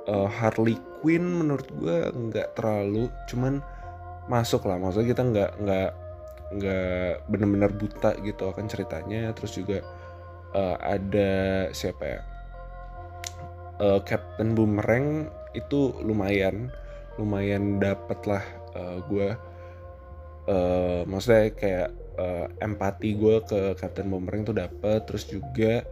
uh, 0.08 0.30
Harley 0.30 0.80
Quinn 1.04 1.44
menurut 1.44 1.68
gue 1.76 2.12
nggak 2.16 2.56
terlalu 2.56 3.12
cuman 3.28 3.60
masuk 4.32 4.66
lah 4.66 4.80
maksudnya 4.80 5.12
kita 5.14 5.24
nggak 5.28 5.52
nggak 5.62 5.92
nggak 6.54 7.26
benar-benar 7.28 7.72
buta 7.74 8.14
gitu 8.22 8.48
akan 8.50 8.66
ceritanya. 8.70 9.34
Terus 9.34 9.58
juga 9.58 9.80
uh, 10.54 10.78
ada 10.80 11.32
siapa 11.74 12.04
ya? 12.06 12.22
Uh, 13.82 14.00
Captain 14.06 14.56
Boomerang 14.56 15.28
itu 15.52 15.92
lumayan 16.04 16.72
lumayan 17.16 17.80
dapet 17.80 18.20
lah 18.28 18.44
uh, 18.76 19.00
gue 19.08 19.36
uh, 20.52 21.02
maksudnya 21.08 21.52
kayak 21.56 21.90
uh, 22.18 22.48
empati 22.60 23.16
gue 23.16 23.42
ke 23.46 23.60
Captain 23.80 24.08
Boomerang 24.08 24.48
tuh 24.48 24.56
dapet 24.56 25.04
terus 25.08 25.28
juga 25.28 25.84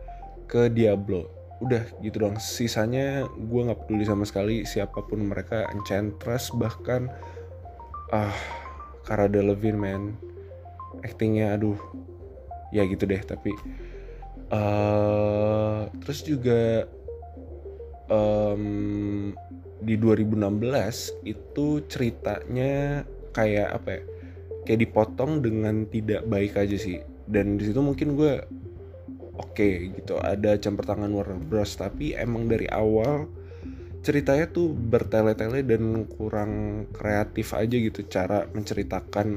ke 0.49 0.67
Diablo. 0.71 1.29
Udah 1.63 1.83
gitu 2.03 2.27
dong 2.27 2.39
sisanya 2.41 3.23
gue 3.27 3.61
nggak 3.63 3.87
peduli 3.87 4.03
sama 4.03 4.27
sekali 4.27 4.67
siapa 4.67 4.99
pun 5.05 5.23
mereka 5.23 5.69
Enchantress 5.71 6.51
bahkan 6.55 7.07
ah 8.11 8.29
uh, 8.29 8.35
Cara 9.03 9.27
Delevingne 9.27 9.79
man. 9.79 10.03
Actingnya 11.03 11.55
aduh. 11.55 11.79
Ya 12.73 12.87
gitu 12.89 13.05
deh 13.05 13.21
tapi 13.21 13.53
uh, 14.49 15.89
terus 16.01 16.25
juga 16.25 16.89
um, 18.09 19.33
di 19.83 19.99
2016 19.99 21.27
itu 21.27 21.67
ceritanya 21.91 23.03
kayak 23.35 23.69
apa 23.75 23.89
ya 23.99 24.03
kayak 24.63 24.89
dipotong 24.89 25.43
dengan 25.43 25.87
tidak 25.87 26.27
baik 26.27 26.59
aja 26.59 26.75
sih. 26.79 26.99
Dan 27.23 27.59
di 27.59 27.69
situ 27.69 27.79
mungkin 27.79 28.15
gue 28.19 28.43
oke 29.33 29.55
okay, 29.55 29.91
gitu 29.95 30.19
ada 30.19 30.59
campur 30.59 30.87
tangan 30.87 31.11
Warner 31.11 31.39
Bros. 31.39 31.75
Tapi 31.75 32.15
emang 32.15 32.47
dari 32.47 32.67
awal 32.67 33.27
ceritanya 34.03 34.51
tuh 34.51 34.75
bertele-tele 34.75 35.63
dan 35.63 36.03
kurang 36.11 36.85
kreatif 36.91 37.55
aja 37.55 37.71
gitu 37.71 38.03
cara 38.11 38.43
menceritakan 38.51 39.27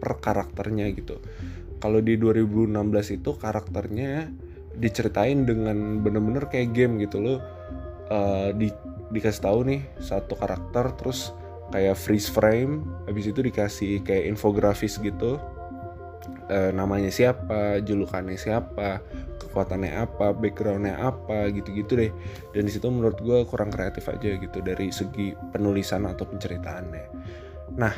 per 0.00 0.12
karakternya 0.20 0.92
gitu. 0.92 1.20
Kalau 1.80 2.04
di 2.04 2.20
2016 2.20 2.76
itu 3.16 3.30
karakternya 3.40 4.28
diceritain 4.76 5.48
dengan 5.48 6.04
bener-bener 6.04 6.48
kayak 6.52 6.76
game 6.76 7.00
gitu 7.00 7.20
loh. 7.24 7.40
Uh, 8.10 8.50
di 8.58 8.68
dikasih 9.10 9.42
tahu 9.42 9.58
nih 9.66 9.80
satu 9.98 10.38
karakter 10.38 10.94
terus 10.98 11.34
kayak 11.70 11.96
freeze 11.96 12.26
frame 12.26 12.84
habis 13.06 13.30
itu 13.30 13.40
dikasih 13.40 14.02
kayak 14.02 14.30
infografis 14.30 14.98
gitu. 14.98 15.38
E, 16.50 16.74
namanya 16.74 17.08
siapa 17.08 17.78
julukannya 17.80 18.34
siapa 18.34 18.98
kekuatannya 19.38 19.94
apa 19.94 20.34
backgroundnya 20.34 20.98
apa 20.98 21.48
gitu-gitu 21.54 21.96
deh. 21.96 22.12
Dan 22.50 22.66
di 22.66 22.72
situ 22.74 22.90
menurut 22.90 23.18
gue 23.22 23.46
kurang 23.46 23.70
kreatif 23.70 24.10
aja 24.10 24.36
gitu 24.36 24.58
dari 24.60 24.90
segi 24.90 25.32
penulisan 25.54 26.06
atau 26.10 26.26
penceritaannya. 26.26 27.06
Nah 27.78 27.94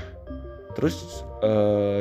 terus 0.72 1.24
e, 1.44 1.52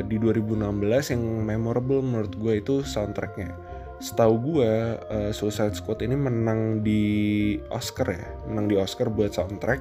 di 0.07 0.15
2016 0.19 1.15
yang 1.15 1.23
memorable 1.43 2.03
menurut 2.03 2.35
gue 2.35 2.53
itu 2.59 2.83
soundtracknya. 2.83 3.71
Setahu 4.01 4.35
gue 4.41 4.97
uh, 4.97 5.29
Suicide 5.29 5.77
Squad 5.77 6.01
ini 6.01 6.17
menang 6.17 6.81
di 6.81 7.53
Oscar 7.69 8.09
ya 8.09 8.25
menang 8.49 8.65
di 8.65 8.73
Oscar 8.73 9.13
buat 9.13 9.29
soundtrack 9.29 9.77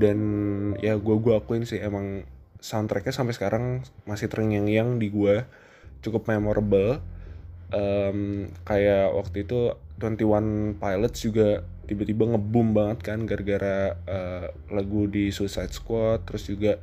dan 0.00 0.18
ya 0.80 0.96
gue 0.96 1.16
gue 1.20 1.36
akuin 1.36 1.68
sih 1.68 1.76
emang 1.76 2.24
soundtracknya 2.60 3.12
sampai 3.12 3.36
sekarang 3.36 3.64
masih 4.08 4.32
terngiang-ngiang 4.32 4.96
di 4.96 5.12
gue 5.12 5.44
cukup 6.00 6.28
memorable. 6.28 7.04
Um, 7.70 8.50
kayak 8.66 9.14
waktu 9.14 9.46
itu 9.46 9.78
21 10.02 10.80
Pilots 10.80 11.18
juga 11.22 11.62
tiba-tiba 11.86 12.34
ngebum 12.34 12.74
banget 12.74 12.98
kan 13.02 13.22
gara-gara 13.28 13.94
uh, 14.10 14.46
lagu 14.74 15.06
di 15.06 15.30
Suicide 15.30 15.70
Squad 15.70 16.26
terus 16.26 16.50
juga 16.50 16.82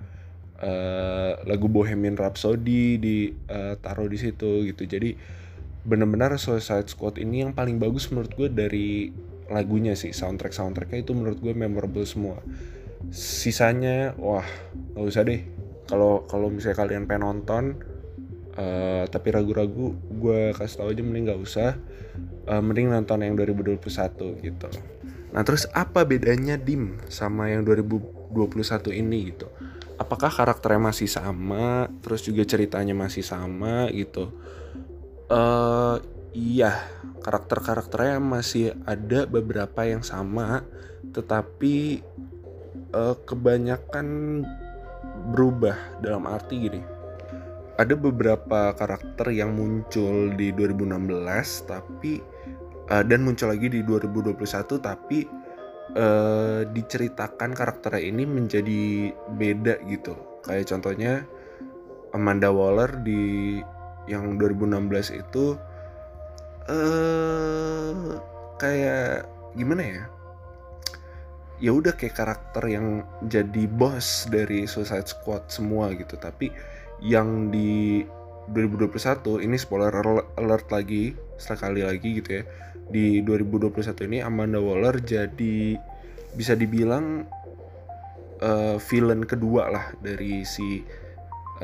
uh, 0.63 1.31
lagu 1.43 1.67
Bohemian 1.67 2.15
Rhapsody 2.15 2.95
di 2.99 3.17
uh, 3.51 3.75
taruh 3.83 4.07
di 4.07 4.15
situ 4.15 4.63
gitu. 4.63 4.87
Jadi 4.87 5.17
benar-benar 5.83 6.39
Suicide 6.39 6.87
Squad 6.87 7.19
ini 7.19 7.43
yang 7.43 7.51
paling 7.51 7.83
bagus 7.83 8.07
menurut 8.13 8.31
gue 8.37 8.47
dari 8.47 9.11
lagunya 9.51 9.91
sih. 9.97 10.15
Soundtrack 10.15 10.55
soundtracknya 10.55 11.03
itu 11.03 11.11
menurut 11.11 11.43
gue 11.43 11.51
memorable 11.51 12.07
semua 12.07 12.39
sisanya 13.11 14.13
wah 14.19 14.45
nggak 14.95 15.05
usah 15.07 15.23
deh. 15.23 15.41
Kalau 15.87 16.27
kalau 16.27 16.51
misalnya 16.51 16.83
kalian 16.83 17.07
pengen 17.07 17.23
nonton 17.23 17.63
uh, 18.59 19.07
tapi 19.07 19.31
ragu-ragu 19.31 19.95
gue 19.95 20.51
kasih 20.51 20.75
tau 20.83 20.89
aja 20.91 21.01
mending 21.03 21.31
nggak 21.31 21.41
usah. 21.41 21.79
Uh, 22.47 22.63
mending 22.63 22.91
nonton 22.91 23.23
yang 23.23 23.35
2021 23.35 23.83
gitu. 24.43 24.69
Nah 25.31 25.41
terus 25.43 25.67
apa 25.75 26.07
bedanya 26.07 26.55
dim 26.55 26.99
sama 27.11 27.51
yang 27.51 27.63
2021 27.67 28.33
ini 28.95 29.35
gitu? 29.35 29.47
Apakah 29.97 30.29
karakternya 30.29 30.93
masih 30.93 31.09
sama 31.09 31.89
terus 32.05 32.23
juga 32.23 32.45
ceritanya 32.47 32.95
masih 32.95 33.25
sama 33.25 33.89
gitu? 33.91 34.31
Uh, 35.27 35.99
iya 36.31 36.87
karakter-karakternya 37.27 38.23
masih 38.23 38.71
ada 38.87 39.27
beberapa 39.27 39.83
yang 39.83 39.99
sama 40.05 40.63
tetapi 41.11 42.05
uh, 42.93 43.15
kebanyakan 43.27 44.41
berubah 45.33 45.75
dalam 45.99 46.27
arti 46.29 46.69
gini. 46.69 46.81
Ada 47.77 47.93
beberapa 47.93 48.73
karakter 48.73 49.29
yang 49.29 49.53
muncul 49.53 50.33
di 50.33 50.49
2016 50.49 51.69
tapi 51.69 52.23
uh, 52.89 53.03
dan 53.05 53.21
muncul 53.21 53.53
lagi 53.53 53.69
di 53.69 53.85
2021 53.85 54.37
tapi 54.81 55.29
uh, 55.93 56.65
diceritakan 56.65 57.53
karakternya 57.53 58.01
ini 58.01 58.23
menjadi 58.25 59.13
beda 59.37 59.77
gitu. 59.85 60.17
Kayak 60.41 60.73
contohnya 60.73 61.13
Amanda 62.15 62.49
Waller 62.49 63.03
di 63.05 63.61
yang 64.07 64.39
2016 64.39 65.21
itu 65.21 65.59
uh, 66.71 68.17
kayak 68.57 69.27
gimana 69.53 69.83
ya 69.83 70.03
ya 71.57 71.73
udah 71.73 71.97
kayak 71.97 72.15
karakter 72.17 72.63
yang 72.69 73.01
jadi 73.25 73.65
bos 73.65 74.29
dari 74.29 74.69
Suicide 74.69 75.09
Squad 75.09 75.49
semua 75.49 75.89
gitu. 75.97 76.17
Tapi 76.17 76.53
yang 77.01 77.49
di 77.49 78.05
2021 78.53 79.43
ini 79.43 79.57
spoiler 79.59 79.91
alert 80.37 80.67
lagi 80.69 81.17
sekali 81.37 81.81
lagi 81.81 82.21
gitu 82.21 82.41
ya. 82.41 82.43
Di 82.87 83.19
2021 83.25 84.07
ini 84.07 84.17
Amanda 84.23 84.61
Waller 84.63 85.01
jadi 85.03 85.75
bisa 86.37 86.53
dibilang 86.55 87.27
uh, 88.39 88.77
villain 88.79 89.25
kedua 89.25 89.67
lah 89.67 89.85
dari 89.99 90.45
si 90.47 90.85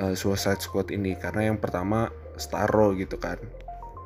uh, 0.02 0.14
Suicide 0.18 0.60
Squad 0.60 0.90
ini. 0.90 1.14
Karena 1.16 1.54
yang 1.54 1.62
pertama 1.62 2.10
Starro 2.36 2.98
gitu 2.98 3.22
kan. 3.22 3.38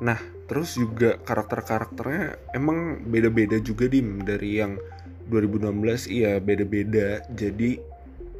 Nah 0.04 0.20
terus 0.48 0.76
juga 0.76 1.20
karakter-karakternya 1.20 2.56
emang 2.56 3.04
beda-beda 3.04 3.60
juga 3.60 3.84
dim 3.84 4.24
dari 4.24 4.60
yang 4.60 4.80
2016 5.28 6.08
iya 6.10 6.40
beda-beda. 6.40 7.22
Jadi 7.32 7.78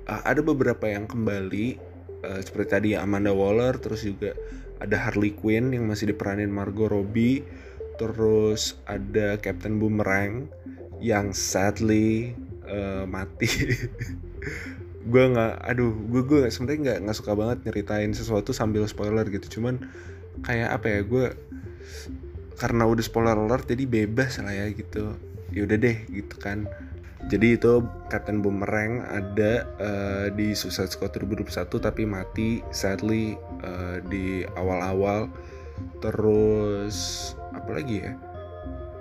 uh, 0.08 0.22
ada 0.24 0.40
beberapa 0.40 0.88
yang 0.88 1.04
kembali 1.04 1.78
uh, 2.24 2.40
seperti 2.40 2.68
tadi 2.68 2.90
Amanda 2.96 3.30
Waller 3.30 3.76
terus 3.78 4.02
juga 4.02 4.32
ada 4.78 4.96
Harley 4.96 5.34
Quinn 5.34 5.74
yang 5.74 5.86
masih 5.86 6.10
diperanin 6.14 6.50
Margot 6.50 6.90
Robbie 6.90 7.44
terus 7.98 8.78
ada 8.86 9.36
Captain 9.42 9.76
Boomerang 9.82 10.46
yang 11.02 11.34
sadly 11.36 12.34
uh, 12.66 13.04
mati. 13.04 13.50
Gue 15.08 15.24
nggak 15.24 15.64
aduh 15.64 15.88
gue 15.88 16.20
gue 16.20 16.40
sebenarnya 16.52 16.80
nggak 16.84 16.98
nggak 17.08 17.16
suka 17.16 17.32
banget 17.32 17.64
nyeritain 17.64 18.12
sesuatu 18.12 18.52
sambil 18.52 18.84
spoiler 18.84 19.24
gitu. 19.32 19.56
Cuman 19.56 19.80
kayak 20.44 20.68
apa 20.68 20.86
ya 20.92 21.00
gue 21.00 21.26
karena 22.58 22.84
udah 22.84 23.00
spoiler 23.00 23.38
alert 23.38 23.70
jadi 23.70 23.88
bebas 23.88 24.42
lah 24.42 24.52
ya 24.52 24.66
gitu 24.74 25.16
yaudah 25.52 25.78
deh 25.80 25.96
gitu 26.12 26.36
kan. 26.40 26.68
Jadi 27.26 27.58
itu 27.58 27.82
Captain 28.08 28.38
Boomerang 28.38 29.02
ada 29.10 29.66
uh, 29.82 30.26
di 30.30 30.54
Suicide 30.54 30.88
Squad 30.88 31.18
2021 31.18 31.66
tapi 31.82 32.02
mati 32.06 32.62
sadly 32.70 33.34
uh, 33.66 33.98
di 34.06 34.46
awal-awal. 34.54 35.26
Terus 35.98 36.96
apa 37.50 37.70
lagi 37.74 38.06
ya? 38.06 38.14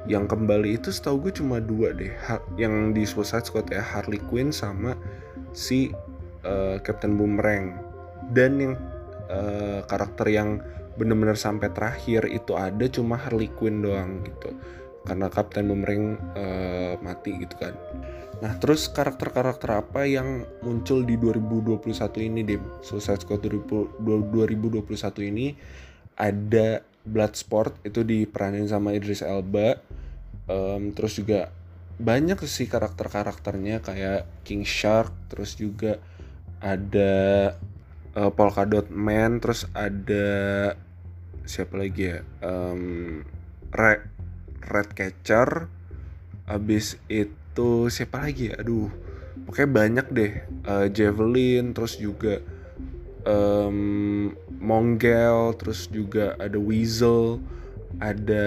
Yang 0.09 0.33
kembali 0.33 0.81
itu 0.81 0.89
setahu 0.89 1.29
gue 1.29 1.33
cuma 1.37 1.61
dua 1.61 1.93
deh. 1.93 2.11
Yang 2.57 2.75
di 2.97 3.03
Suicide 3.05 3.45
Squad 3.45 3.69
ya 3.69 3.85
Harley 3.85 4.19
Quinn 4.27 4.49
sama 4.49 4.97
si 5.53 5.93
uh, 6.41 6.81
Captain 6.81 7.13
Boomerang. 7.15 7.77
Dan 8.33 8.57
yang 8.57 8.73
uh, 9.29 9.85
karakter 9.85 10.25
yang 10.33 10.57
bener-bener 10.97 11.37
sampai 11.37 11.69
terakhir 11.69 12.25
itu 12.25 12.57
ada 12.57 12.89
cuma 12.89 13.13
Harley 13.13 13.53
Quinn 13.53 13.85
doang 13.85 14.25
gitu 14.25 14.57
karena 15.07 15.31
Kapten 15.31 15.71
Boomerang 15.71 16.19
uh, 16.35 16.99
mati 16.99 17.39
gitu 17.39 17.55
kan. 17.55 17.71
Nah 18.43 18.53
terus 18.59 18.91
karakter-karakter 18.91 19.71
apa 19.71 20.03
yang 20.03 20.43
muncul 20.61 21.01
di 21.01 21.15
2021 21.15 22.27
ini 22.27 22.41
Dim? 22.43 22.63
Suicide 22.83 23.23
Squad 23.23 23.47
2021 23.47 25.31
ini 25.31 25.55
ada 26.19 26.83
Bloodsport 27.07 27.87
itu 27.87 28.03
diperanin 28.03 28.67
sama 28.67 28.91
Idris 28.91 29.23
Elba. 29.23 29.79
Um, 30.47 30.91
terus 30.91 31.17
juga 31.17 31.49
banyak 31.97 32.37
sih 32.45 32.69
karakter-karakternya 32.69 33.81
kayak 33.81 34.29
King 34.45 34.63
Shark 34.63 35.09
terus 35.33 35.57
juga 35.57 35.97
ada 36.61 37.53
uh, 38.13 38.31
Polka 38.33 38.69
Dot 38.69 38.93
Man 38.93 39.41
terus 39.41 39.65
ada 39.73 40.77
siapa 41.47 41.79
lagi 41.79 42.13
ya? 42.13 42.19
Um, 42.45 43.25
Red 44.67 44.93
Catcher. 44.93 45.71
Abis 46.47 46.99
itu 47.07 47.89
siapa 47.91 48.27
lagi 48.27 48.51
ya? 48.51 48.59
Aduh 48.59 48.91
pokoknya 49.47 49.69
banyak 49.71 50.07
deh. 50.11 50.33
Uh, 50.67 50.87
Javelin 50.91 51.71
terus 51.71 51.95
juga 51.95 52.43
um, 53.23 54.31
Mongel 54.59 55.55
terus 55.55 55.87
juga 55.87 56.35
ada 56.39 56.59
Weasel 56.59 57.39
ada 57.97 58.45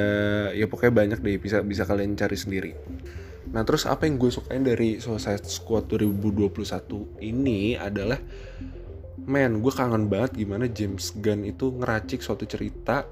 ya 0.53 0.69
pokoknya 0.69 0.95
banyak 0.95 1.19
deh 1.25 1.37
bisa 1.41 1.65
bisa 1.65 1.89
kalian 1.89 2.15
cari 2.15 2.37
sendiri. 2.37 2.73
Nah 3.51 3.67
terus 3.67 3.89
apa 3.89 4.07
yang 4.07 4.21
gue 4.21 4.31
sukain 4.31 4.63
dari 4.63 5.03
Suicide 5.03 5.43
Squad 5.49 5.91
2021 5.91 7.25
ini 7.25 7.75
adalah 7.75 8.21
man 9.27 9.59
gue 9.61 9.73
kangen 9.75 10.07
banget 10.07 10.39
gimana 10.39 10.71
James 10.71 11.13
Gunn 11.19 11.45
itu 11.45 11.75
ngeracik 11.75 12.23
suatu 12.23 12.47
cerita 12.47 13.05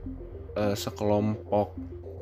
uh, 0.54 0.76
sekelompok 0.78 1.74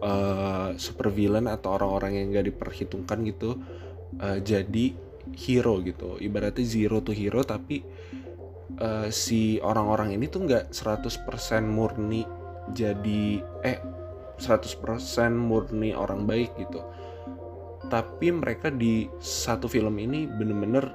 uh, 0.02 0.76
super 0.76 1.08
villain 1.12 1.48
atau 1.48 1.76
orang-orang 1.76 2.20
yang 2.20 2.26
gak 2.36 2.46
diperhitungkan 2.52 3.18
gitu 3.28 3.56
uh, 4.20 4.38
jadi 4.40 4.94
hero 5.34 5.82
gitu. 5.82 6.16
Ibaratnya 6.22 6.62
zero 6.62 7.02
to 7.02 7.10
hero 7.10 7.42
tapi 7.42 7.82
uh, 8.78 9.08
si 9.10 9.58
orang-orang 9.58 10.14
ini 10.14 10.30
tuh 10.30 10.46
nggak 10.46 10.70
100% 10.70 11.66
murni 11.66 12.22
jadi 12.70 13.42
eh 13.62 13.78
100% 14.36 14.78
murni 15.34 15.96
orang 15.96 16.28
baik 16.28 16.54
gitu. 16.60 16.82
Tapi 17.86 18.34
mereka 18.34 18.70
di 18.70 19.06
satu 19.22 19.70
film 19.70 19.98
ini 20.02 20.26
bener-bener 20.26 20.90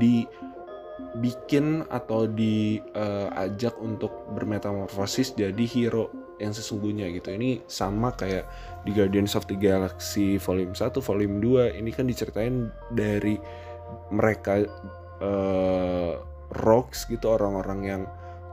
dibikin 0.00 1.84
atau 1.88 2.28
diajak 2.28 3.74
uh, 3.76 3.82
untuk 3.84 4.28
bermetamorfosis 4.32 5.32
jadi 5.36 5.64
hero 5.64 6.23
yang 6.42 6.52
sesungguhnya 6.54 7.10
gitu. 7.14 7.34
Ini 7.34 7.62
sama 7.70 8.14
kayak 8.14 8.46
di 8.82 8.90
Guardians 8.92 9.34
of 9.38 9.46
the 9.46 9.56
Galaxy 9.56 10.36
volume 10.38 10.74
1, 10.74 10.94
volume 11.00 11.38
2 11.40 11.78
ini 11.78 11.90
kan 11.94 12.06
diceritain 12.06 12.70
dari 12.92 13.38
mereka 14.10 14.64
uh, 15.22 16.18
rocks 16.64 17.06
gitu 17.06 17.34
orang-orang 17.34 17.80
yang 17.84 18.02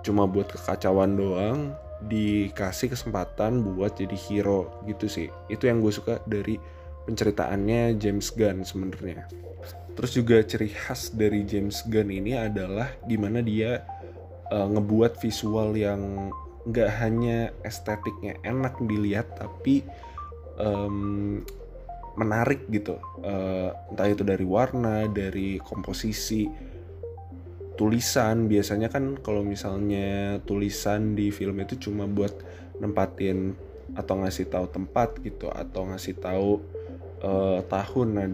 cuma 0.02 0.26
buat 0.26 0.50
kekacauan 0.50 1.14
doang 1.14 1.78
dikasih 2.10 2.90
kesempatan 2.90 3.62
buat 3.62 3.94
jadi 3.98 4.18
hero 4.18 4.74
gitu 4.90 5.06
sih. 5.06 5.30
Itu 5.50 5.70
yang 5.70 5.86
gue 5.86 5.94
suka 5.94 6.18
dari 6.26 6.58
penceritaannya 7.06 7.98
James 8.02 8.34
Gunn 8.34 8.66
sebenarnya. 8.66 9.30
Terus 9.94 10.12
juga 10.18 10.42
ciri 10.42 10.72
khas 10.72 11.14
dari 11.14 11.46
James 11.46 11.86
Gunn 11.86 12.10
ini 12.10 12.34
adalah 12.34 12.90
gimana 13.06 13.46
dia 13.46 13.86
uh, 14.50 14.68
ngebuat 14.72 15.22
visual 15.22 15.78
yang 15.78 16.34
nggak 16.62 16.90
hanya 17.02 17.50
estetiknya 17.66 18.38
enak 18.46 18.78
dilihat 18.86 19.34
tapi 19.38 19.82
um, 20.62 21.42
menarik 22.20 22.68
gitu. 22.70 23.00
Uh, 23.24 23.72
entah 23.90 24.08
itu 24.12 24.22
dari 24.22 24.46
warna 24.46 25.08
dari 25.08 25.58
komposisi 25.64 26.46
tulisan. 27.80 28.46
Biasanya 28.46 28.92
kan 28.92 29.18
kalau 29.20 29.42
misalnya 29.42 30.38
tulisan 30.44 31.16
di 31.18 31.32
film 31.32 31.58
itu 31.64 31.90
cuma 31.90 32.06
buat 32.06 32.36
nempatin 32.78 33.56
atau 33.96 34.24
ngasih 34.24 34.48
tahu 34.48 34.66
tempat 34.72 35.20
gitu 35.20 35.52
atau 35.52 35.88
ngasih 35.90 36.16
tahu 36.20 36.62
uh, 37.24 37.60
tahun. 37.66 38.08
Nah 38.14 38.28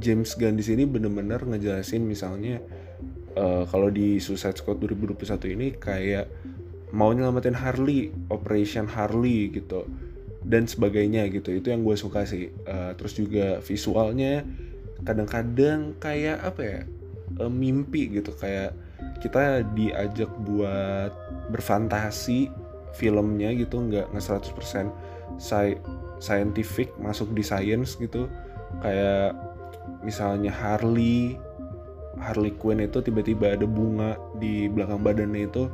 James 0.00 0.32
Gunn 0.36 0.56
di 0.56 0.64
sini 0.64 0.88
bener-bener 0.88 1.44
ngejelasin 1.44 2.04
misalnya 2.08 2.60
uh, 3.36 3.68
kalau 3.68 3.92
di 3.92 4.16
Suicide 4.16 4.56
Squad 4.56 4.80
2021 4.80 5.54
ini 5.56 5.66
kayak 5.76 6.26
mau 6.94 7.10
nyelamatin 7.10 7.58
Harley 7.58 8.14
Operation 8.30 8.86
Harley 8.86 9.50
gitu 9.50 9.82
dan 10.46 10.70
sebagainya 10.70 11.26
gitu. 11.34 11.50
Itu 11.58 11.74
yang 11.74 11.82
gue 11.82 11.98
suka 11.98 12.22
sih. 12.22 12.54
Uh, 12.64 12.94
terus 12.94 13.18
juga 13.18 13.58
visualnya 13.58 14.46
kadang-kadang 15.02 15.98
kayak 15.98 16.38
apa 16.46 16.60
ya 16.62 16.80
uh, 17.42 17.50
mimpi 17.50 18.14
gitu. 18.14 18.30
Kayak 18.38 18.78
kita 19.18 19.66
diajak 19.74 20.30
buat 20.46 21.10
berfantasi 21.50 22.48
filmnya 22.94 23.50
gitu 23.58 23.82
nggak 23.90 24.14
nggak 24.14 24.24
100% 24.24 24.86
sci 25.34 25.74
scientific 26.22 26.94
masuk 27.02 27.34
di 27.34 27.42
science 27.42 27.98
gitu. 27.98 28.30
Kayak 28.78 29.34
misalnya 30.06 30.54
Harley 30.54 31.34
Harley 32.14 32.54
Quinn 32.54 32.78
itu 32.78 33.02
tiba-tiba 33.02 33.58
ada 33.58 33.66
bunga 33.66 34.14
di 34.38 34.70
belakang 34.70 35.02
badannya 35.02 35.50
itu 35.50 35.66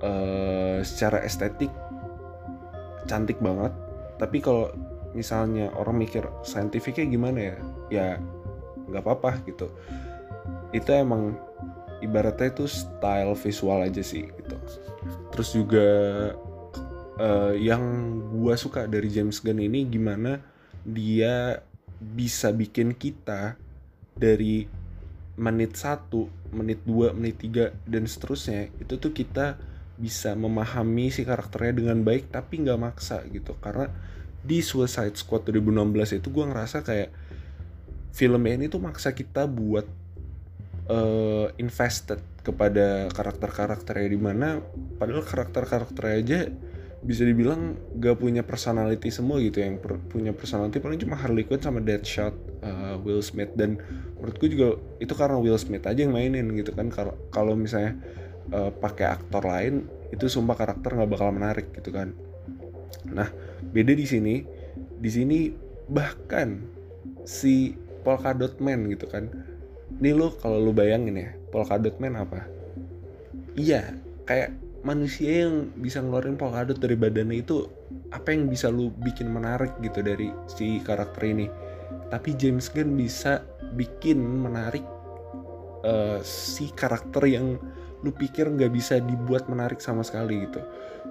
uh, 0.00 0.78
secara 0.84 1.24
estetik 1.24 1.72
cantik 3.08 3.40
banget. 3.40 3.72
Tapi 4.20 4.38
kalau 4.44 4.70
misalnya 5.16 5.72
orang 5.74 5.98
mikir 5.98 6.26
saintifiknya 6.44 7.06
gimana 7.08 7.38
ya? 7.38 7.56
Ya 7.90 8.06
nggak 8.90 9.02
apa-apa 9.02 9.40
gitu. 9.48 9.72
Itu 10.70 10.90
emang 10.92 11.34
ibaratnya 12.04 12.52
itu 12.52 12.68
style 12.68 13.36
visual 13.36 13.80
aja 13.84 14.02
sih 14.04 14.28
gitu. 14.28 14.56
Terus 15.32 15.48
juga 15.54 15.88
uh, 17.20 17.54
yang 17.56 17.82
gua 18.32 18.56
suka 18.56 18.88
dari 18.88 19.08
James 19.08 19.40
Gunn 19.40 19.60
ini 19.60 19.86
gimana 19.86 20.40
dia 20.84 21.60
bisa 22.00 22.48
bikin 22.50 22.96
kita 22.96 23.60
dari 24.16 24.64
menit 25.40 25.76
1, 25.76 26.12
menit 26.52 26.80
2, 26.84 27.16
menit 27.16 27.40
3 27.40 27.72
dan 27.88 28.04
seterusnya 28.04 28.68
itu 28.80 29.00
tuh 29.00 29.12
kita 29.12 29.56
bisa 30.00 30.32
memahami 30.32 31.12
si 31.12 31.28
karakternya 31.28 31.76
dengan 31.76 32.00
baik 32.00 32.32
tapi 32.32 32.64
nggak 32.64 32.80
maksa 32.80 33.20
gitu. 33.28 33.52
Karena 33.60 33.92
di 34.40 34.64
Suicide 34.64 35.14
Squad 35.14 35.44
2016 35.52 36.24
itu 36.24 36.28
gue 36.32 36.44
ngerasa 36.48 36.80
kayak 36.80 37.12
film 38.16 38.42
ini 38.48 38.72
tuh 38.72 38.80
maksa 38.80 39.12
kita 39.12 39.44
buat 39.44 39.84
uh, 40.88 41.52
invested 41.60 42.18
kepada 42.40 43.12
karakter-karakternya 43.12 44.08
di 44.08 44.16
mana 44.16 44.64
padahal 44.96 45.22
karakter-karakternya 45.22 46.16
aja 46.16 46.40
bisa 47.00 47.24
dibilang 47.24 47.80
gak 47.96 48.20
punya 48.20 48.44
personality 48.44 49.08
semua 49.08 49.40
gitu. 49.40 49.60
Yang 49.60 49.80
per, 49.80 49.92
punya 50.08 50.32
personality 50.36 50.80
paling 50.84 51.00
cuma 51.00 51.16
Harley 51.16 51.48
Quinn 51.48 51.60
sama 51.60 51.80
Deadshot, 51.80 52.36
uh, 52.60 52.96
Will 53.00 53.24
Smith. 53.24 53.56
Dan 53.56 53.80
menurutku 54.20 54.44
juga 54.48 54.76
itu 55.00 55.12
karena 55.16 55.40
Will 55.40 55.56
Smith 55.56 55.84
aja 55.88 55.96
yang 55.96 56.12
mainin 56.12 56.52
gitu 56.52 56.76
kan. 56.76 56.92
Kalau 57.32 57.56
misalnya 57.56 57.96
uh, 58.50 58.72
pakai 58.72 59.06
aktor 59.06 59.44
lain 59.44 59.84
itu 60.10 60.26
sumpah 60.26 60.56
karakter 60.58 60.96
nggak 60.96 61.10
bakal 61.10 61.30
menarik 61.30 61.68
gitu 61.76 61.92
kan. 61.92 62.16
Nah 63.10 63.28
beda 63.60 63.92
di 63.92 64.06
sini 64.08 64.42
di 65.00 65.10
sini 65.12 65.52
bahkan 65.90 66.64
si 67.28 67.76
Polka 68.00 68.32
Dot 68.32 68.58
Man 68.64 68.88
gitu 68.88 69.04
kan 69.04 69.28
Nih 70.00 70.14
lu 70.14 70.30
kalau 70.38 70.56
lu 70.62 70.72
bayangin 70.72 71.18
ya, 71.18 71.30
Polkadot 71.50 71.98
Man 71.98 72.14
apa? 72.14 72.46
Iya, 73.58 73.98
kayak 74.24 74.54
manusia 74.86 75.44
yang 75.44 75.74
bisa 75.76 76.00
ngeluarin 76.00 76.40
polkadot 76.40 76.78
dari 76.78 76.96
badannya 76.96 77.44
itu 77.44 77.68
apa 78.08 78.32
yang 78.32 78.48
bisa 78.48 78.72
lu 78.72 78.88
bikin 79.02 79.28
menarik 79.28 79.76
gitu 79.84 80.00
dari 80.00 80.32
si 80.46 80.80
karakter 80.80 81.26
ini. 81.26 81.50
Tapi 82.08 82.38
James 82.38 82.70
Gunn 82.70 82.94
bisa 82.94 83.44
bikin 83.74 84.22
menarik 84.22 84.86
uh, 85.84 86.22
si 86.22 86.70
karakter 86.70 87.26
yang 87.26 87.60
lu 88.00 88.10
pikir 88.12 88.48
nggak 88.48 88.72
bisa 88.72 88.98
dibuat 89.00 89.46
menarik 89.46 89.80
sama 89.80 90.00
sekali 90.00 90.48
gitu. 90.48 90.60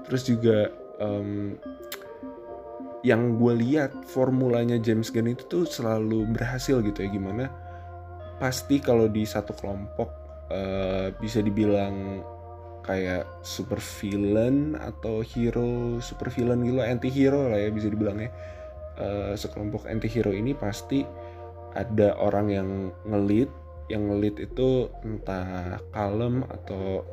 Terus 0.09 0.21
juga 0.25 0.57
um, 0.97 1.57
yang 3.05 3.39
gue 3.39 3.53
lihat 3.55 3.95
formulanya 4.09 4.75
James 4.75 5.07
Gunn 5.13 5.31
itu 5.31 5.47
tuh 5.47 5.63
selalu 5.63 6.27
berhasil 6.35 6.81
gitu 6.83 6.99
ya. 6.99 7.09
Gimana? 7.09 7.47
Pasti 8.41 8.79
kalau 8.79 9.07
di 9.07 9.23
satu 9.23 9.55
kelompok 9.55 10.09
uh, 10.51 11.13
bisa 11.19 11.39
dibilang 11.39 12.23
kayak 12.83 13.27
super 13.45 13.77
villain 13.77 14.73
atau 14.79 15.21
hero 15.21 16.01
super 16.01 16.31
villain 16.33 16.63
gitu 16.65 16.81
anti 16.81 17.11
hero 17.11 17.51
lah 17.51 17.59
ya 17.61 17.69
bisa 17.69 17.85
dibilangnya 17.91 18.33
uh, 18.97 19.37
sekelompok 19.37 19.85
anti 19.85 20.09
hero 20.09 20.33
ini 20.33 20.57
pasti 20.57 21.05
ada 21.77 22.17
orang 22.17 22.47
yang 22.49 22.69
ngelit 23.05 23.51
yang 23.89 24.07
ngelit 24.07 24.37
itu 24.37 24.87
entah 25.01 25.81
kalem 25.91 26.45
atau 26.45 27.03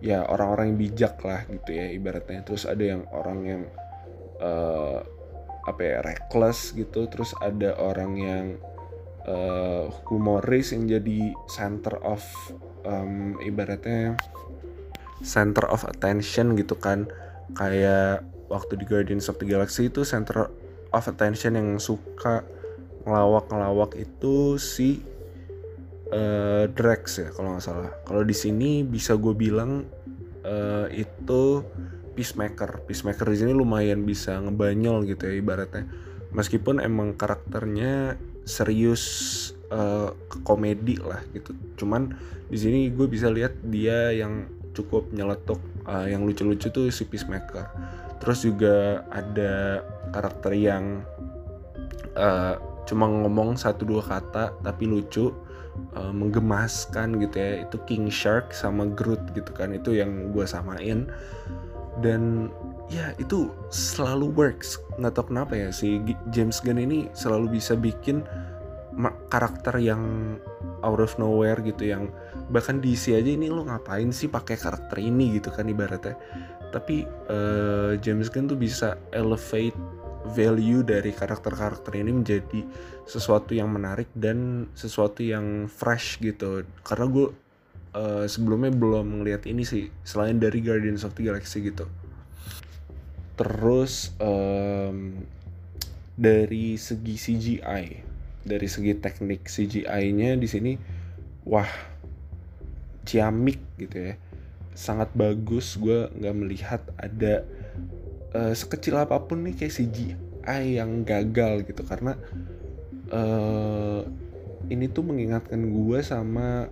ya 0.00 0.24
orang-orang 0.24 0.72
yang 0.72 0.78
bijak 0.80 1.14
lah 1.26 1.44
gitu 1.50 1.70
ya 1.74 1.86
ibaratnya. 1.92 2.40
Terus 2.46 2.64
ada 2.64 2.80
yang 2.80 3.02
orang 3.12 3.40
yang 3.44 3.62
uh, 4.40 5.04
apa 5.66 5.80
ya 5.82 5.98
reckless 6.00 6.72
gitu. 6.72 7.10
Terus 7.10 7.34
ada 7.42 7.76
orang 7.76 8.12
yang 8.16 8.46
uh, 9.28 9.90
humoris 10.08 10.72
yang 10.72 10.88
jadi 10.88 11.34
center 11.50 11.98
of 12.00 12.22
um, 12.86 13.36
ibaratnya 13.44 14.16
center 15.20 15.68
of 15.68 15.84
attention 15.84 16.56
gitu 16.56 16.78
kan. 16.78 17.10
Kayak 17.58 18.24
waktu 18.48 18.78
di 18.80 18.84
Guardians 18.86 19.28
of 19.28 19.36
the 19.42 19.46
Galaxy 19.46 19.92
itu 19.92 20.06
center 20.06 20.48
of 20.90 21.04
attention 21.06 21.54
yang 21.54 21.78
suka 21.78 22.42
ngelawak-ngelawak 23.04 23.96
itu 23.96 24.56
si 24.60 25.00
uh, 26.12 26.64
Drax 26.70 27.02
ya 27.18 27.28
kalau 27.34 27.56
nggak 27.56 27.64
salah. 27.64 27.90
Kalau 28.04 28.22
di 28.26 28.36
sini 28.36 28.82
bisa 28.82 29.16
gue 29.16 29.34
bilang 29.34 29.86
uh, 30.44 30.86
itu 30.90 31.64
Peacemaker. 32.14 32.84
Peacemaker 32.84 33.26
di 33.32 33.38
sini 33.38 33.52
lumayan 33.54 34.04
bisa 34.04 34.36
ngebanyol 34.42 35.06
gitu 35.08 35.30
ya 35.30 35.34
ibaratnya. 35.38 35.86
Meskipun 36.34 36.82
emang 36.82 37.16
karakternya 37.16 38.18
serius 38.44 39.02
uh, 39.70 40.12
komedi 40.42 40.98
lah 41.00 41.22
gitu. 41.32 41.54
Cuman 41.78 42.14
di 42.50 42.58
sini 42.58 42.90
gue 42.90 43.06
bisa 43.06 43.30
lihat 43.30 43.56
dia 43.62 44.10
yang 44.10 44.50
cukup 44.74 45.10
nyeletuk 45.14 45.58
uh, 45.86 46.06
yang 46.06 46.26
lucu-lucu 46.26 46.70
tuh 46.70 46.90
si 46.90 47.06
Peacemaker. 47.06 47.66
Terus 48.20 48.44
juga 48.44 49.06
ada 49.08 49.80
karakter 50.12 50.52
yang 50.58 51.06
uh, 52.14 52.54
cuma 52.84 53.06
ngomong 53.06 53.54
satu 53.54 53.86
dua 53.86 54.02
kata 54.02 54.60
tapi 54.60 54.84
lucu 54.84 55.30
uh, 55.96 56.12
menggemaskan 56.14 57.18
gitu 57.22 57.36
ya. 57.36 57.50
Itu 57.66 57.76
King 57.86 58.08
Shark 58.08 58.52
sama 58.54 58.86
Groot 58.88 59.20
gitu 59.34 59.50
kan. 59.54 59.74
Itu 59.74 59.94
yang 59.96 60.30
gue 60.34 60.44
samain. 60.46 61.08
Dan 62.00 62.48
ya 62.90 63.14
itu 63.18 63.50
selalu 63.70 64.32
works. 64.34 64.78
Nggak 64.98 65.12
tau 65.18 65.26
kenapa 65.30 65.52
ya 65.54 65.68
si 65.70 66.02
James 66.34 66.58
Gunn 66.60 66.82
ini 66.82 67.06
selalu 67.14 67.60
bisa 67.60 67.78
bikin 67.78 68.26
karakter 69.30 69.78
yang 69.78 70.36
out 70.82 71.00
of 71.00 71.14
nowhere 71.16 71.58
gitu. 71.62 71.94
Yang 71.94 72.10
bahkan 72.50 72.82
DC 72.82 73.14
aja 73.14 73.30
ini 73.30 73.46
lo 73.46 73.66
ngapain 73.66 74.10
sih 74.10 74.26
pakai 74.26 74.58
karakter 74.58 74.98
ini? 74.98 75.38
gitu 75.38 75.48
kan 75.54 75.70
ibaratnya. 75.70 76.18
Tapi 76.70 77.02
uh, 77.30 77.98
James 77.98 78.30
Gunn 78.30 78.46
tuh 78.46 78.58
bisa 78.58 78.94
elevate 79.10 79.74
value 80.36 80.84
dari 80.84 81.10
karakter-karakter 81.16 81.96
ini 81.96 82.12
menjadi 82.12 82.60
sesuatu 83.08 83.56
yang 83.56 83.72
menarik 83.72 84.08
dan 84.12 84.68
sesuatu 84.76 85.24
yang 85.24 85.66
fresh 85.66 86.20
gitu. 86.20 86.64
Karena 86.84 87.08
gue 87.08 87.26
uh, 87.96 88.26
sebelumnya 88.28 88.70
belum 88.70 89.22
ngeliat 89.22 89.48
ini 89.48 89.64
sih 89.64 89.88
selain 90.04 90.36
dari 90.36 90.60
Guardians 90.60 91.02
of 91.02 91.16
the 91.16 91.24
Galaxy 91.24 91.64
gitu. 91.64 91.88
Terus 93.40 94.12
um, 94.20 95.24
dari 96.20 96.76
segi 96.76 97.16
CGI 97.16 98.10
dari 98.40 98.68
segi 98.68 98.96
teknik 98.96 99.48
CGI-nya 99.48 100.36
di 100.36 100.48
sini 100.48 100.72
wah 101.44 101.68
ciamik 103.04 103.60
gitu 103.80 104.12
ya. 104.12 104.14
Sangat 104.76 105.12
bagus 105.12 105.76
gue 105.76 106.08
nggak 106.12 106.36
melihat 106.36 106.82
ada 106.96 107.44
uh, 108.34 108.54
sekecil 108.54 108.98
apa 108.98 109.18
pun 109.24 109.42
nih 109.46 109.54
kayak 109.56 109.74
CGI 109.74 110.80
yang 110.80 111.02
gagal 111.02 111.66
gitu. 111.66 111.82
Karena 111.86 112.14
uh, 113.10 114.02
ini 114.70 114.86
tuh 114.90 115.02
mengingatkan 115.06 115.60
gue 115.60 115.98
sama 116.04 116.70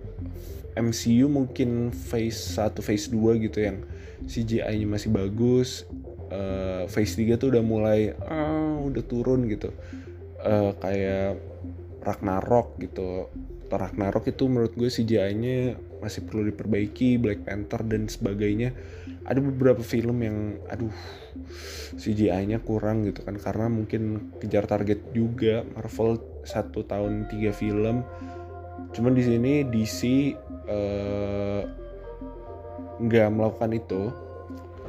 MCU 0.79 1.27
mungkin 1.27 1.91
phase 1.91 2.55
1 2.55 2.79
phase 2.79 3.11
2 3.11 3.45
gitu 3.49 3.59
yang 3.59 3.83
CGI-nya 4.23 4.87
masih 4.87 5.09
bagus. 5.11 5.83
Uh, 6.29 6.85
phase 6.85 7.17
3 7.17 7.41
tuh 7.41 7.49
udah 7.49 7.63
mulai 7.65 8.13
ah 8.23 8.77
udah 8.79 9.03
turun 9.03 9.49
gitu. 9.49 9.73
Uh, 10.39 10.71
kayak 10.79 11.41
Ragnarok 11.99 12.79
gitu. 12.79 13.27
Ragnarok 13.69 14.31
itu 14.31 14.49
menurut 14.49 14.73
gue 14.73 14.89
CGI-nya 14.89 15.88
masih 15.99 16.25
perlu 16.25 16.47
diperbaiki 16.47 17.19
Black 17.19 17.43
Panther 17.43 17.83
dan 17.85 18.07
sebagainya. 18.07 18.73
Ada 19.27 19.39
beberapa 19.43 19.83
film 19.83 20.23
yang 20.23 20.57
aduh 20.71 20.91
CGI-nya 21.99 22.63
kurang 22.63 23.05
gitu 23.05 23.21
kan 23.23 23.37
karena 23.37 23.67
mungkin 23.67 24.33
kejar 24.39 24.65
target 24.65 24.99
juga. 25.11 25.63
Marvel 25.75 26.19
satu 26.47 26.83
tahun 26.87 27.27
tiga 27.29 27.51
film. 27.53 28.01
Cuman 28.95 29.13
di 29.13 29.23
sini 29.23 29.53
DC 29.67 30.01
eh, 30.67 31.61
nggak 32.99 33.27
uh, 33.29 33.33
melakukan 33.33 33.71
itu. 33.75 34.03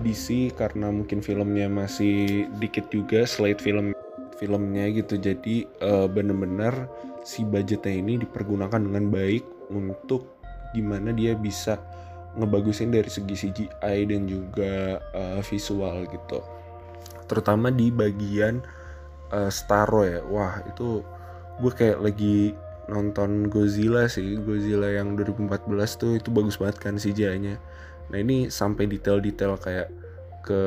DC 0.00 0.56
karena 0.56 0.88
mungkin 0.88 1.20
filmnya 1.20 1.68
masih 1.68 2.48
dikit 2.56 2.88
juga 2.88 3.28
slate 3.28 3.60
film 3.60 3.92
filmnya 4.40 4.88
gitu. 4.96 5.20
Jadi 5.20 5.68
uh, 5.84 6.08
bener-bener 6.08 6.88
si 7.20 7.44
budgetnya 7.44 8.00
ini 8.00 8.16
dipergunakan 8.24 8.80
dengan 8.80 9.12
baik 9.12 9.44
untuk 9.68 10.39
gimana 10.76 11.10
dia 11.14 11.34
bisa 11.34 11.78
ngebagusin 12.38 12.94
dari 12.94 13.10
segi 13.10 13.34
CGI 13.34 13.98
dan 14.06 14.22
juga 14.30 15.02
uh, 15.14 15.40
visual 15.42 16.06
gitu. 16.06 16.40
Terutama 17.26 17.74
di 17.74 17.90
bagian 17.90 18.62
uh, 19.34 19.50
Starro 19.50 20.06
ya. 20.06 20.22
Wah 20.26 20.62
itu 20.66 21.02
gue 21.58 21.72
kayak 21.74 21.98
lagi 21.98 22.54
nonton 22.86 23.50
Godzilla 23.50 24.06
sih. 24.06 24.38
Godzilla 24.38 24.90
yang 24.90 25.18
2014 25.18 25.66
tuh 25.98 26.12
itu 26.18 26.30
bagus 26.30 26.58
banget 26.58 26.76
kan 26.78 26.94
CGI-nya 26.98 27.58
nah 28.10 28.18
ini 28.18 28.50
sampai 28.50 28.90
detail-detail 28.90 29.54
kayak 29.62 29.88
ke 30.42 30.60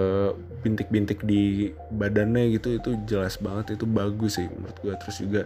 bintik-bintik 0.64 1.28
di 1.28 1.76
badannya 1.92 2.56
gitu 2.56 2.80
itu 2.80 2.96
jelas 3.04 3.36
banget 3.36 3.76
itu 3.76 3.84
bagus 3.84 4.40
sih 4.40 4.48
menurut 4.48 4.78
gue 4.80 4.94
terus 4.96 5.18
juga 5.20 5.42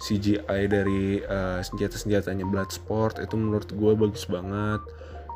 CGI 0.00 0.60
dari 0.66 1.20
uh, 1.20 1.60
senjata-senjatanya 1.60 2.48
Bloodsport 2.48 3.20
itu 3.20 3.36
menurut 3.36 3.68
gue 3.68 3.92
bagus 3.94 4.24
banget. 4.24 4.80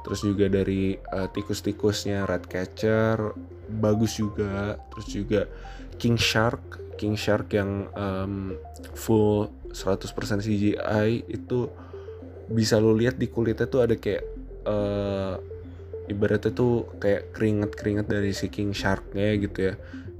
Terus 0.04 0.20
juga 0.20 0.46
dari 0.52 0.96
uh, 0.96 1.28
tikus-tikusnya 1.28 2.24
Catcher 2.48 3.36
bagus 3.68 4.16
juga. 4.16 4.80
Terus 4.92 5.06
juga 5.12 5.40
King 6.00 6.16
Shark 6.16 6.84
King 6.96 7.18
Shark 7.18 7.50
yang 7.52 7.90
um, 7.94 8.54
full 8.94 9.50
100% 9.74 10.06
CGI 10.40 11.26
itu 11.26 11.66
bisa 12.46 12.78
lo 12.78 12.94
lihat 12.94 13.18
di 13.18 13.26
kulitnya 13.26 13.66
tuh 13.66 13.82
ada 13.82 13.98
kayak 13.98 14.24
uh, 14.68 15.34
ibaratnya 16.06 16.52
tuh 16.54 16.86
kayak 17.00 17.34
keringet-keringet 17.34 18.06
dari 18.06 18.30
si 18.30 18.46
King 18.52 18.70
Sharknya 18.70 19.34
gitu 19.40 19.58
ya. 19.72 19.74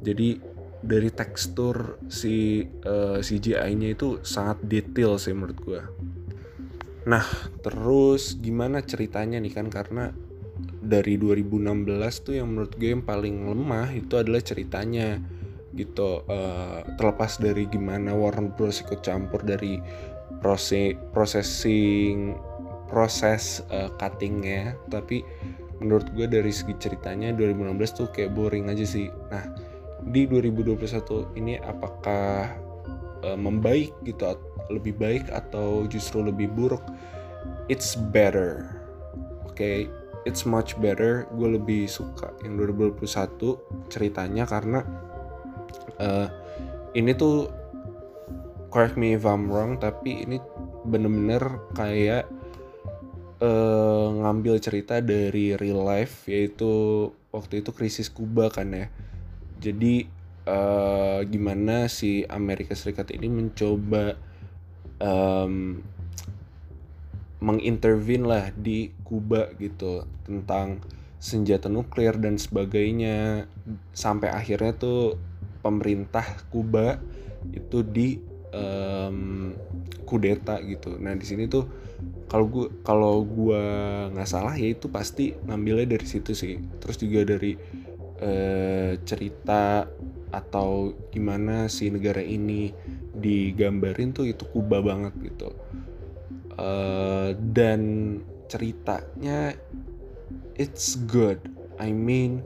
Jadi 0.05 0.54
dari 0.85 1.09
tekstur 1.09 1.97
si 2.13 2.61
uh, 2.85 3.17
eh, 3.17 3.25
CGI-nya 3.25 3.97
itu 3.97 4.21
sangat 4.21 4.61
detail 4.69 5.17
sih 5.17 5.33
menurut 5.33 5.59
gue. 5.65 5.83
Nah, 7.09 7.25
terus 7.65 8.37
gimana 8.41 8.85
ceritanya 8.85 9.41
nih 9.41 9.53
kan 9.53 9.69
karena 9.73 10.13
dari 10.85 11.17
2016 11.17 12.25
tuh 12.25 12.35
yang 12.37 12.53
menurut 12.53 12.77
gue 12.77 12.93
yang 12.93 13.05
paling 13.05 13.49
lemah 13.49 13.89
itu 13.97 14.21
adalah 14.21 14.45
ceritanya 14.45 15.19
gitu 15.75 16.23
uh, 16.31 16.87
terlepas 16.95 17.43
dari 17.43 17.67
gimana 17.67 18.15
Warner 18.15 18.55
Bros 18.55 18.85
ikut 18.85 19.03
campur 19.03 19.43
dari 19.43 19.83
proses 20.39 20.95
processing 21.11 22.39
proses 22.87 23.65
uh, 23.75 23.91
cuttingnya 23.99 24.79
tapi 24.87 25.27
menurut 25.83 26.07
gue 26.15 26.31
dari 26.31 26.55
segi 26.55 26.79
ceritanya 26.79 27.35
2016 27.35 27.99
tuh 27.99 28.09
kayak 28.15 28.31
boring 28.39 28.71
aja 28.71 28.87
sih 28.87 29.11
nah 29.35 29.43
di 30.11 30.29
2021 30.29 31.39
ini 31.41 31.57
apakah 31.61 32.53
uh, 33.25 33.39
membaik 33.39 33.95
gitu 34.05 34.37
lebih 34.73 34.97
baik 34.97 35.25
atau 35.33 35.85
justru 35.89 36.25
lebih 36.25 36.53
buruk? 36.53 36.85
It's 37.69 37.97
better. 37.97 38.69
Oke 39.45 39.57
okay? 39.57 39.79
it's 40.29 40.49
much 40.49 40.77
better. 40.81 41.29
Gue 41.37 41.57
lebih 41.57 41.89
suka 41.89 42.33
yang 42.43 42.57
2021 42.61 43.93
ceritanya 43.93 44.45
karena 44.49 44.81
uh, 46.01 46.29
ini 46.97 47.13
tuh 47.15 47.49
correct 48.73 48.99
me 48.99 49.15
if 49.15 49.23
I'm 49.23 49.47
wrong 49.53 49.79
tapi 49.79 50.27
ini 50.27 50.43
bener-bener 50.85 51.63
kayak 51.79 52.27
uh, 53.39 54.07
ngambil 54.25 54.59
cerita 54.59 54.99
dari 54.99 55.55
real 55.55 55.85
life 55.85 56.27
yaitu 56.27 57.07
waktu 57.31 57.63
itu 57.63 57.71
krisis 57.71 58.11
Kuba 58.11 58.51
kan 58.51 58.75
ya 58.75 58.87
jadi 59.65 60.05
uh, 60.45 61.25
gimana 61.25 61.89
si 61.89 62.21
Amerika 62.29 62.77
Serikat 62.77 63.09
ini 63.17 63.33
mencoba 63.33 64.21
um, 65.01 65.81
mengintervene 67.41 68.25
lah 68.25 68.45
di 68.53 68.93
Kuba 69.05 69.53
gitu 69.57 70.05
tentang 70.25 70.85
senjata 71.17 71.73
nuklir 71.73 72.17
dan 72.21 72.37
sebagainya. 72.37 73.49
Sampai 73.97 74.29
akhirnya 74.29 74.77
tuh 74.77 75.17
pemerintah 75.65 76.25
Kuba 76.53 77.01
itu 77.53 77.81
di 77.81 78.21
um, 78.53 79.53
kudeta 80.05 80.61
gitu. 80.61 80.97
Nah 81.01 81.17
di 81.17 81.25
sini 81.25 81.49
tuh 81.49 81.65
kalau 82.29 82.49
gue 82.49 82.69
kalau 82.85 83.25
gue 83.25 83.65
nggak 84.13 84.29
salah 84.29 84.53
ya 84.57 84.73
itu 84.77 84.93
pasti 84.93 85.33
ngambilnya 85.45 85.97
dari 85.97 86.07
situ 86.09 86.37
sih. 86.37 86.61
Terus 86.81 86.97
juga 87.01 87.25
dari 87.37 87.57
uh, 88.25 88.97
cerita 89.05 89.85
atau 90.35 90.97
gimana 91.15 91.71
si 91.71 91.93
negara 91.93 92.19
ini 92.19 92.75
digambarin 93.15 94.11
tuh 94.11 94.27
itu 94.27 94.43
Kuba 94.51 94.83
banget 94.83 95.15
gitu. 95.23 95.53
Uh, 96.59 97.37
dan 97.55 97.81
ceritanya 98.49 99.55
it's 100.57 100.97
good. 101.07 101.39
I 101.79 101.91
mean 101.91 102.43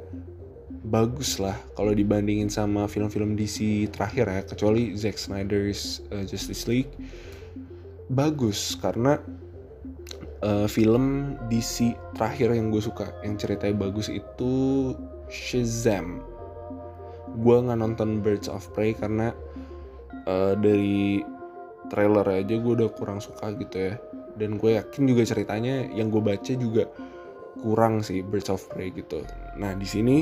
bagus 0.88 1.36
lah 1.36 1.56
kalau 1.76 1.92
dibandingin 1.92 2.48
sama 2.48 2.88
film-film 2.88 3.36
DC 3.36 3.88
terakhir 3.92 4.24
ya 4.24 4.40
kecuali 4.44 4.96
Zack 4.96 5.20
Snyder's 5.20 6.04
uh, 6.12 6.24
Justice 6.24 6.68
League. 6.68 6.92
Bagus 8.08 8.76
karena 8.80 9.20
uh, 10.40 10.68
film 10.68 11.36
DC 11.52 11.92
terakhir 12.16 12.56
yang 12.56 12.72
gue 12.72 12.80
suka 12.80 13.12
yang 13.20 13.36
ceritanya 13.36 13.76
bagus 13.76 14.08
itu 14.08 14.52
Shazam. 15.28 16.24
Gue 17.38 17.56
nggak 17.60 17.78
nonton 17.78 18.24
Birds 18.24 18.48
of 18.48 18.64
Prey 18.72 18.96
karena 18.96 19.32
uh, 20.26 20.56
dari 20.56 21.22
trailer 21.88 22.26
aja 22.26 22.56
gue 22.56 22.72
udah 22.74 22.90
kurang 22.96 23.20
suka 23.20 23.52
gitu 23.56 23.92
ya. 23.92 23.94
Dan 24.38 24.56
gue 24.56 24.76
yakin 24.76 25.08
juga 25.08 25.22
ceritanya 25.28 25.88
yang 25.92 26.08
gue 26.08 26.20
baca 26.20 26.52
juga 26.56 26.88
kurang 27.60 28.00
sih 28.04 28.24
Birds 28.24 28.48
of 28.48 28.64
Prey 28.72 28.90
gitu. 28.92 29.22
Nah 29.60 29.74
di 29.76 29.86
sini 29.86 30.16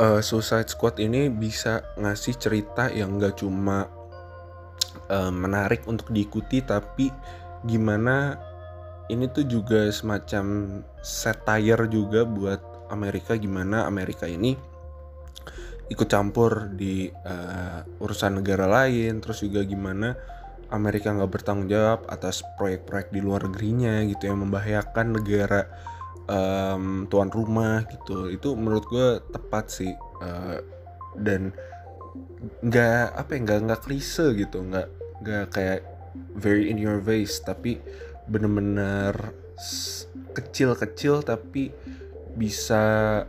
uh, 0.00 0.20
Suicide 0.24 0.72
Squad 0.72 0.96
ini 0.98 1.28
bisa 1.28 1.84
ngasih 2.00 2.34
cerita 2.40 2.88
yang 2.88 3.20
gak 3.20 3.44
cuma 3.44 3.86
uh, 5.12 5.32
menarik 5.32 5.84
untuk 5.84 6.08
diikuti 6.10 6.64
tapi 6.64 7.12
gimana 7.68 8.40
ini 9.12 9.28
tuh 9.28 9.44
juga 9.44 9.90
semacam 9.92 10.80
satire 11.02 11.84
juga 11.90 12.24
buat 12.24 12.62
Amerika 12.90 13.38
gimana 13.38 13.86
Amerika 13.86 14.26
ini 14.26 14.54
ikut 15.90 16.06
campur 16.06 16.70
di 16.70 17.10
uh, 17.10 17.82
urusan 17.98 18.38
negara 18.42 18.70
lain 18.70 19.18
terus 19.18 19.42
juga 19.42 19.66
gimana 19.66 20.14
Amerika 20.70 21.10
nggak 21.10 21.30
bertanggung 21.30 21.66
jawab 21.66 22.06
atas 22.06 22.46
proyek-proyek 22.54 23.10
di 23.10 23.18
luar 23.18 23.50
negerinya 23.50 24.06
gitu 24.06 24.30
yang 24.30 24.38
membahayakan 24.46 25.18
negara 25.18 25.66
um, 26.30 27.10
tuan 27.10 27.26
rumah 27.26 27.82
gitu. 27.90 28.30
Itu 28.30 28.54
menurut 28.54 28.86
gue 28.86 29.18
tepat 29.34 29.66
sih 29.66 29.90
uh, 30.22 30.62
dan 31.18 31.50
nggak 32.62 33.18
apa 33.18 33.30
ya 33.34 33.38
nggak 33.42 33.58
nggak 33.66 33.82
klise 33.82 34.26
gitu 34.34 34.64
nggak 34.64 34.88
nggak 35.22 35.44
kayak 35.52 35.80
very 36.34 36.70
in 36.70 36.78
your 36.80 36.98
face 36.98 37.38
tapi 37.42 37.78
bener-bener 38.26 39.34
kecil-kecil 40.34 41.22
tapi 41.26 41.74
bisa 42.34 43.24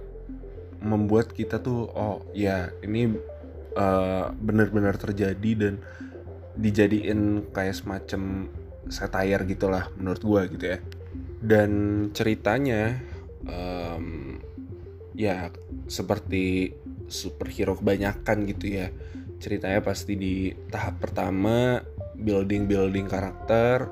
membuat 0.82 1.32
kita 1.32 1.62
tuh 1.62 1.90
oh 1.94 2.26
ya 2.34 2.74
ini 2.82 3.14
uh, 3.78 4.34
benar-benar 4.34 4.98
terjadi 4.98 5.52
dan 5.58 5.74
dijadiin 6.58 7.52
kayak 7.54 7.78
semacam 7.78 8.52
satire 8.92 9.46
gitulah 9.48 9.88
menurut 9.96 10.22
gue 10.22 10.42
gitu 10.58 10.66
ya. 10.76 10.80
Dan 11.42 11.72
ceritanya 12.14 12.98
um, 13.46 14.38
ya 15.16 15.50
seperti 15.90 16.74
superhero 17.08 17.78
kebanyakan 17.78 18.50
gitu 18.50 18.66
ya. 18.82 18.88
Ceritanya 19.42 19.82
pasti 19.82 20.14
di 20.18 20.54
tahap 20.70 21.02
pertama 21.02 21.82
building 22.18 22.70
building 22.70 23.10
karakter 23.10 23.90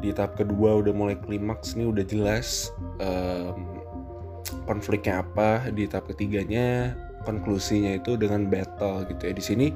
di 0.00 0.10
tahap 0.16 0.40
kedua 0.40 0.80
udah 0.80 0.96
mulai 0.96 1.16
klimaks 1.20 1.76
nih 1.76 1.86
udah 1.86 2.04
jelas 2.08 2.72
um, 2.98 3.79
konfliknya 4.70 5.26
apa 5.26 5.66
di 5.74 5.90
tahap 5.90 6.14
ketiganya 6.14 6.94
konklusinya 7.26 7.98
itu 7.98 8.14
dengan 8.14 8.46
battle 8.46 9.02
gitu 9.10 9.26
ya. 9.26 9.34
Di 9.34 9.42
sini 9.42 9.66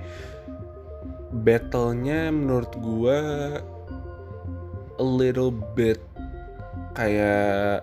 battlenya 1.43 2.31
menurut 2.31 2.71
gua 2.79 3.19
a 4.95 5.03
little 5.03 5.51
bit 5.75 5.99
kayak 6.95 7.83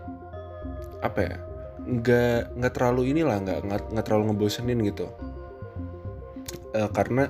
apa 1.04 1.20
ya 1.20 1.36
nggak 1.84 2.56
nggak 2.56 2.74
terlalu 2.78 3.12
inilah 3.12 3.44
nggak 3.44 3.60
nggak 3.68 4.06
terlalu 4.08 4.32
ngebosenin 4.32 4.80
gitu. 4.88 5.12
Uh, 6.72 6.88
karena 6.96 7.28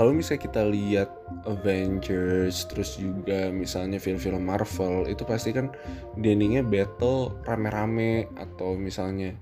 kalau 0.00 0.16
misalnya 0.16 0.40
kita 0.48 0.62
lihat 0.64 1.12
Avengers 1.44 2.64
terus 2.72 2.96
juga 2.96 3.52
misalnya 3.52 4.00
film-film 4.00 4.40
Marvel 4.40 5.04
itu 5.12 5.28
pasti 5.28 5.52
kan 5.52 5.68
endingnya 6.16 6.64
battle 6.64 7.36
rame-rame 7.44 8.32
atau 8.32 8.80
misalnya 8.80 9.36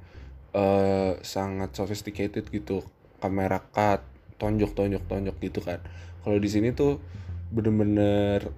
uh, 0.59 1.14
sangat 1.23 1.79
sophisticated 1.79 2.51
gitu. 2.51 2.83
Kamera 3.23 3.62
cut 3.71 4.03
tonjok 4.42 4.75
tonjok 4.75 5.07
tonjok 5.07 5.37
gitu 5.38 5.62
kan. 5.62 5.79
Kalau 6.27 6.42
di 6.42 6.51
sini 6.51 6.75
tuh 6.75 6.99
bener-bener 7.55 8.51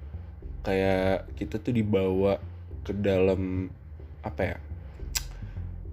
kayak 0.65 1.37
kita 1.37 1.61
tuh 1.61 1.77
dibawa 1.77 2.41
ke 2.81 2.97
dalam 2.97 3.69
apa 4.25 4.57
ya 4.57 4.59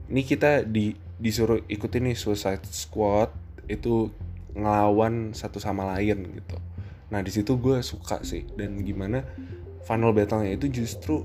ini 0.07 0.23
kita 0.23 0.63
di 0.63 0.95
disuruh 1.19 1.67
ikutin 1.67 2.07
nih 2.07 2.15
Suicide 2.15 2.63
Squad. 2.63 3.35
Itu 3.67 4.15
ngelawan 4.57 5.31
satu 5.37 5.61
sama 5.61 5.85
lain 5.95 6.41
gitu. 6.41 6.57
Nah 7.13 7.23
di 7.23 7.31
situ 7.31 7.55
gue 7.61 7.79
suka 7.85 8.21
sih. 8.25 8.43
Dan 8.57 8.81
gimana 8.83 9.23
final 9.85 10.11
battle-nya 10.11 10.57
itu 10.57 10.83
justru 10.83 11.23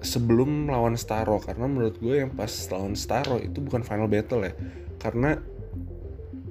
sebelum 0.00 0.70
lawan 0.70 0.96
Starro. 0.96 1.42
Karena 1.42 1.66
menurut 1.66 1.98
gue 1.98 2.22
yang 2.22 2.32
pas 2.32 2.50
lawan 2.72 2.94
Starro 2.94 3.42
itu 3.42 3.58
bukan 3.60 3.82
final 3.82 4.08
battle 4.08 4.46
ya. 4.46 4.52
Karena 4.96 5.36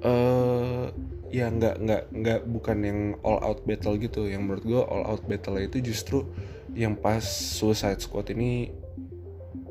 uh, 0.04 0.92
ya 1.28 1.52
nggak 1.52 1.76
nggak 1.84 2.02
nggak 2.12 2.40
bukan 2.48 2.78
yang 2.84 3.00
all 3.26 3.40
out 3.42 3.64
battle 3.66 3.96
gitu. 3.98 4.28
Yang 4.28 4.42
menurut 4.44 4.64
gue 4.64 4.82
all 4.84 5.04
out 5.08 5.22
battle 5.26 5.58
itu 5.58 5.82
justru 5.82 6.28
yang 6.78 6.94
pas 6.94 7.24
Suicide 7.24 7.98
Squad 7.98 8.30
ini 8.30 8.70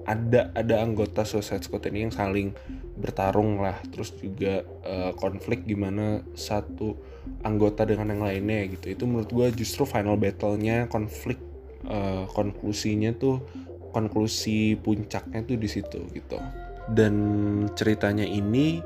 ada 0.07 0.55
ada 0.55 0.79
anggota 0.83 1.27
Suicide 1.27 1.63
Squad 1.67 1.87
ini 1.91 2.07
yang 2.07 2.13
saling 2.15 2.55
bertarung 2.97 3.61
lah. 3.61 3.77
Terus 3.93 4.11
juga 4.17 4.65
uh, 4.83 5.13
konflik 5.15 5.63
gimana 5.63 6.25
satu 6.33 6.97
anggota 7.45 7.85
dengan 7.85 8.11
yang 8.11 8.23
lainnya 8.25 8.65
gitu. 8.73 8.85
Itu 8.97 9.03
menurut 9.05 9.29
gue 9.29 9.47
justru 9.63 9.85
final 9.85 10.17
battlenya 10.17 10.89
konflik 10.89 11.37
uh, 11.87 12.25
konklusinya 12.33 13.13
tuh 13.15 13.39
konklusi 13.93 14.75
puncaknya 14.81 15.45
tuh 15.45 15.57
di 15.57 15.69
situ 15.69 15.99
gitu. 16.11 16.37
Dan 16.87 17.15
ceritanya 17.75 18.25
ini 18.25 18.81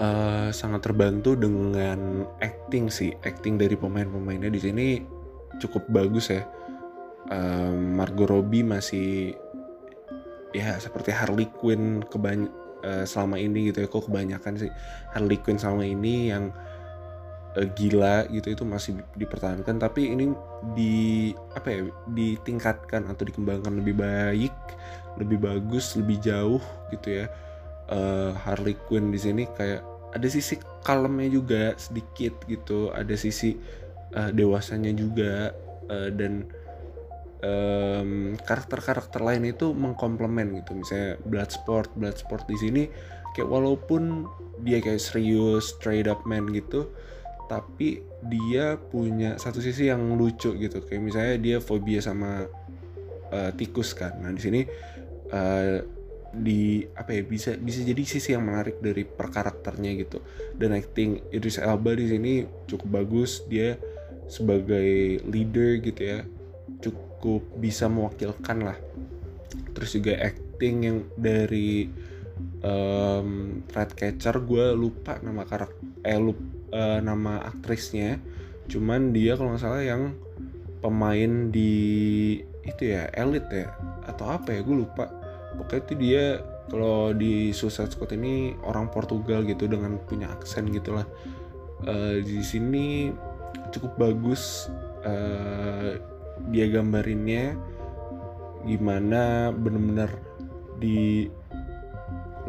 uh, 0.00 0.48
sangat 0.50 0.86
terbantu 0.86 1.36
dengan 1.36 2.24
acting 2.40 2.88
sih. 2.88 3.12
Acting 3.22 3.60
dari 3.60 3.76
pemain-pemainnya 3.76 4.50
di 4.50 4.60
sini 4.60 4.86
cukup 5.60 5.88
bagus 5.92 6.32
ya. 6.32 6.42
Um, 7.26 7.98
Margot 7.98 8.30
Robbie 8.30 8.62
masih 8.62 9.34
ya 10.54 10.78
seperti 10.78 11.10
Harley 11.10 11.50
Quinn 11.58 12.06
kebany 12.06 12.46
uh, 12.84 13.04
selama 13.08 13.40
ini 13.40 13.72
gitu 13.72 13.84
ya 13.84 13.88
kok 13.88 14.08
kebanyakan 14.08 14.58
sih 14.60 14.70
Harley 15.14 15.38
Quinn 15.40 15.56
selama 15.56 15.86
ini 15.86 16.34
yang 16.34 16.52
uh, 17.56 17.66
gila 17.76 18.28
gitu 18.28 18.52
itu 18.52 18.64
masih 18.68 19.00
dipertahankan. 19.16 19.80
Tapi 19.80 20.12
ini 20.12 20.32
di 20.76 21.32
apa 21.56 21.68
ya 21.72 21.80
ditingkatkan 22.12 23.08
atau 23.08 23.24
dikembangkan 23.24 23.80
lebih 23.80 23.96
baik 23.96 24.54
lebih 25.16 25.40
bagus 25.40 25.96
lebih 25.96 26.20
jauh 26.20 26.60
gitu 26.92 27.24
ya 27.24 27.26
uh, 27.88 28.36
Harley 28.44 28.76
Quinn 28.86 29.08
di 29.08 29.18
sini. 29.18 29.48
Kayak 29.56 29.82
ada 30.12 30.28
sisi 30.28 30.60
kalemnya 30.84 31.28
juga 31.28 31.62
sedikit 31.76 32.40
gitu 32.48 32.92
ada 32.92 33.12
sisi 33.16 33.56
uh, 34.16 34.30
dewasanya 34.32 34.92
juga 34.96 35.52
uh, 35.90 36.08
dan 36.12 36.46
karakter-karakter 38.42 39.20
um, 39.20 39.26
lain 39.28 39.42
itu 39.50 39.72
mengkomplement 39.72 40.62
gitu. 40.62 40.72
Misalnya 40.76 41.20
Bloodsport 41.22 41.92
Bloodsport 41.94 42.48
di 42.48 42.56
sini 42.56 42.82
kayak 43.36 43.48
walaupun 43.48 44.24
dia 44.64 44.80
kayak 44.80 45.02
serius 45.02 45.76
straight 45.76 46.08
up 46.08 46.24
man 46.24 46.48
gitu 46.48 46.88
tapi 47.46 48.02
dia 48.26 48.74
punya 48.74 49.38
satu 49.38 49.62
sisi 49.62 49.86
yang 49.92 50.18
lucu 50.18 50.56
gitu. 50.58 50.82
Kayak 50.82 51.02
misalnya 51.02 51.36
dia 51.38 51.56
fobia 51.62 52.02
sama 52.02 52.48
uh, 53.30 53.50
tikus 53.54 53.94
kan. 53.94 54.18
Nah 54.18 54.34
di 54.34 54.42
sini 54.42 54.60
uh, 55.30 55.78
di 56.36 56.84
apa 56.92 57.16
ya 57.16 57.22
bisa 57.24 57.56
bisa 57.56 57.80
jadi 57.86 58.02
sisi 58.02 58.34
yang 58.34 58.44
menarik 58.44 58.82
dari 58.82 59.06
per 59.06 59.30
karakternya 59.30 59.94
gitu. 59.94 60.18
Dan 60.58 60.74
acting 60.74 61.30
Idris 61.30 61.62
Elba 61.62 61.94
di 61.94 62.10
sini 62.10 62.32
cukup 62.66 63.04
bagus. 63.04 63.46
Dia 63.46 63.78
sebagai 64.26 65.22
leader 65.22 65.78
gitu 65.78 66.02
ya 66.02 66.26
cukup 67.16 67.42
bisa 67.56 67.88
mewakilkan 67.88 68.60
lah. 68.60 68.78
Terus 69.72 69.96
juga 69.96 70.20
acting 70.20 70.76
yang 70.84 70.98
dari 71.16 71.88
um, 72.60 73.64
Catcher 73.72 74.36
gue 74.44 74.76
lupa 74.76 75.16
nama 75.24 75.48
karakter 75.48 75.80
eh 76.04 76.20
lupa 76.20 76.44
uh, 76.76 77.00
nama 77.00 77.40
aktrisnya. 77.48 78.20
Cuman 78.68 79.16
dia 79.16 79.40
kalau 79.40 79.56
nggak 79.56 79.64
salah 79.64 79.80
yang 79.80 80.12
pemain 80.84 81.48
di 81.48 81.72
itu 82.66 82.82
ya 82.84 83.08
elit 83.16 83.48
ya 83.48 83.72
atau 84.04 84.28
apa 84.28 84.52
ya 84.52 84.60
gue 84.60 84.76
lupa. 84.76 85.08
Pokoknya 85.56 85.80
itu 85.88 85.94
dia 85.96 86.24
kalau 86.68 87.16
di 87.16 87.54
Suicide 87.56 87.96
Squad 87.96 88.12
ini 88.12 88.52
orang 88.60 88.92
Portugal 88.92 89.40
gitu 89.48 89.64
dengan 89.64 89.96
punya 90.04 90.36
aksen 90.36 90.68
gitulah. 90.68 91.08
Uh, 91.88 92.20
di 92.20 92.44
sini 92.44 93.12
cukup 93.72 93.96
bagus 93.96 94.68
uh, 95.04 96.15
dia 96.52 96.68
gambarinnya 96.70 97.56
gimana 98.66 99.54
bener-bener 99.54 100.10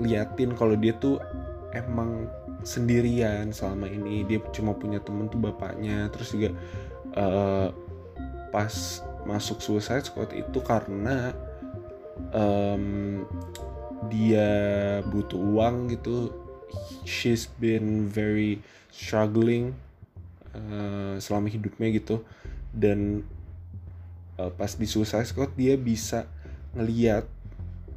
diliatin 0.02 0.52
kalau 0.58 0.76
dia 0.76 0.94
tuh 0.98 1.22
emang 1.72 2.28
sendirian 2.66 3.54
selama 3.54 3.88
ini. 3.88 4.26
Dia 4.26 4.42
cuma 4.52 4.74
punya 4.74 5.00
temen 5.00 5.30
tuh 5.30 5.40
bapaknya 5.40 6.10
terus 6.12 6.34
juga 6.34 6.52
uh, 7.16 7.70
pas 8.52 8.74
masuk 9.28 9.60
Suicide 9.60 10.08
Squad 10.08 10.32
itu 10.32 10.60
karena 10.64 11.36
um, 12.32 13.24
dia 14.08 14.50
butuh 15.08 15.38
uang 15.38 15.92
gitu. 15.94 16.32
She's 17.08 17.48
been 17.48 18.08
very 18.08 18.60
struggling 18.92 19.76
uh, 20.52 21.16
selama 21.20 21.48
hidupnya 21.52 21.92
gitu. 21.96 22.24
Dan 22.76 23.24
uh, 24.38 24.52
pas 24.54 24.70
di 24.70 24.88
Suicide 24.88 25.26
Squad 25.26 25.54
dia 25.58 25.76
bisa 25.76 26.30
ngeliat 26.78 27.26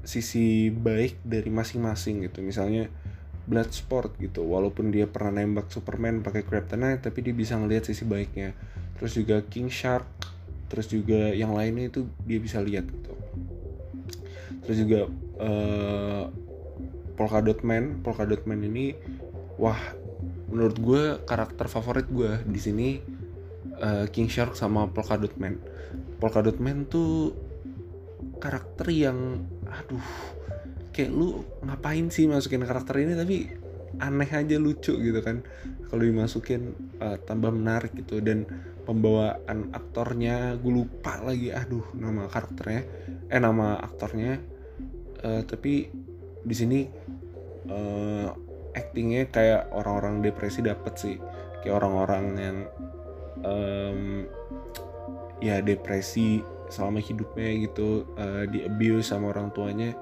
sisi 0.00 0.72
baik 0.72 1.20
dari 1.22 1.52
masing-masing 1.52 2.24
gitu. 2.26 2.40
Misalnya 2.40 2.88
Bloodsport 3.44 4.16
gitu 4.20 4.46
walaupun 4.46 4.94
dia 4.94 5.10
pernah 5.10 5.42
nembak 5.42 5.68
Superman 5.72 6.22
pakai 6.22 6.46
kryptonite 6.46 7.02
tapi 7.10 7.20
dia 7.24 7.34
bisa 7.36 7.56
ngelihat 7.60 7.88
sisi 7.88 8.08
baiknya. 8.08 8.56
Terus 8.96 9.16
juga 9.16 9.44
King 9.44 9.68
Shark 9.68 10.06
terus 10.70 10.86
juga 10.86 11.34
yang 11.34 11.52
lainnya 11.52 11.90
itu 11.90 12.06
dia 12.24 12.38
bisa 12.38 12.62
lihat 12.62 12.86
gitu. 12.86 13.12
Terus 14.64 14.76
juga 14.86 15.00
uh, 15.42 16.24
Polka 17.18 17.42
Dot 17.42 17.60
Man. 17.66 18.00
Polka 18.00 18.24
Dot 18.24 18.46
Man 18.46 18.64
ini 18.64 18.94
wah 19.60 19.78
menurut 20.50 20.76
gue 20.78 21.02
karakter 21.26 21.66
favorit 21.66 22.06
gue 22.10 22.42
di 22.46 22.60
sini 22.62 22.88
uh, 23.82 24.06
King 24.08 24.30
Shark 24.30 24.54
sama 24.54 24.86
Polka 24.88 25.18
Dot 25.18 25.34
Man 25.36 25.58
Polka 26.20 26.44
Dot 26.44 26.60
Man 26.60 26.84
tuh 26.84 27.32
karakter 28.36 28.92
yang 28.92 29.40
aduh 29.64 30.04
kayak 30.92 31.10
lu 31.10 31.40
ngapain 31.64 32.12
sih 32.12 32.28
masukin 32.28 32.60
karakter 32.68 33.00
ini 33.00 33.16
tapi 33.16 33.36
aneh 33.98 34.30
aja 34.30 34.56
lucu 34.60 34.94
gitu 35.00 35.20
kan. 35.24 35.42
Kalau 35.88 36.06
dimasukin 36.06 36.76
uh, 37.02 37.18
tambah 37.24 37.50
menarik 37.50 37.96
gitu. 37.96 38.22
Dan 38.22 38.46
pembawaan 38.84 39.72
aktornya 39.74 40.54
gue 40.60 40.72
lupa 40.84 41.18
lagi 41.24 41.50
aduh 41.50 41.84
nama 41.96 42.28
karakternya. 42.28 42.82
Eh 43.32 43.40
nama 43.40 43.80
aktornya 43.80 44.38
uh, 45.24 45.42
tapi 45.42 45.88
di 46.40 46.54
sini 46.54 46.86
uh, 47.68 48.28
actingnya 48.76 49.26
kayak 49.32 49.72
orang-orang 49.74 50.22
depresi 50.22 50.62
dapet 50.62 50.94
sih. 51.00 51.16
Kayak 51.60 51.82
orang-orang 51.82 52.24
yang 52.38 52.58
um, 53.44 54.00
ya 55.40 55.64
depresi 55.64 56.44
selama 56.70 57.02
hidupnya 57.02 57.66
gitu 57.66 58.06
uh, 58.14 58.46
di 58.46 58.64
abuse 58.64 59.10
sama 59.10 59.34
orang 59.34 59.50
tuanya 59.50 59.96